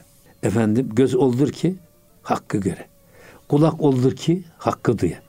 [0.44, 1.76] Efendim göz oldur ki
[2.24, 2.86] hakkı göre.
[3.48, 5.20] Kulak oldur ki hakkı duya.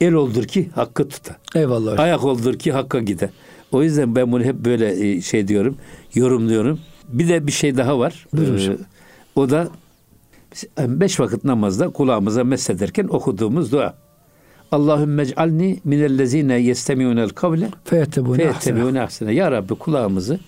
[0.00, 1.36] El oldur ki hakkı tuta.
[1.54, 1.98] Eyvallah.
[1.98, 3.30] Ayak oldur ki hakka gide.
[3.72, 5.76] O yüzden ben bunu hep böyle e, şey diyorum,
[6.14, 6.80] yorumluyorum.
[7.08, 8.26] Bir de bir şey daha var.
[8.38, 8.76] Ee,
[9.36, 9.68] o da
[10.78, 13.94] beş vakit namazda kulağımıza mesederken okuduğumuz dua.
[14.72, 17.68] Allahümme ec'alni minellezine yestemi'unel kavle
[18.42, 19.34] feyettebûne ahsene.
[19.34, 20.38] Ya Rabbi kulağımızı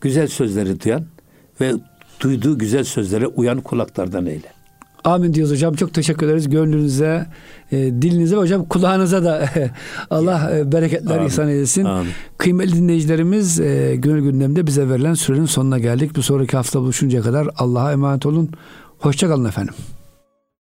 [0.00, 1.04] güzel sözleri duyan
[1.60, 1.72] ve
[2.20, 4.55] duyduğu güzel sözlere uyan kulaklardan eyle.
[5.04, 5.74] Amin diyoruz hocam.
[5.74, 6.48] Çok teşekkür ederiz.
[6.48, 7.26] Gönlünüze,
[7.72, 9.48] e, dilinize hocam kulağınıza da
[10.10, 11.26] Allah e, bereketler Amin.
[11.26, 11.84] ihsan eylesin.
[11.84, 12.10] Amin.
[12.38, 16.16] Kıymetli dinleyicilerimiz e, gönül gündemde bize verilen sürenin sonuna geldik.
[16.16, 18.50] Bu sonraki hafta buluşuncaya kadar Allah'a emanet olun.
[18.98, 19.74] Hoşçakalın efendim.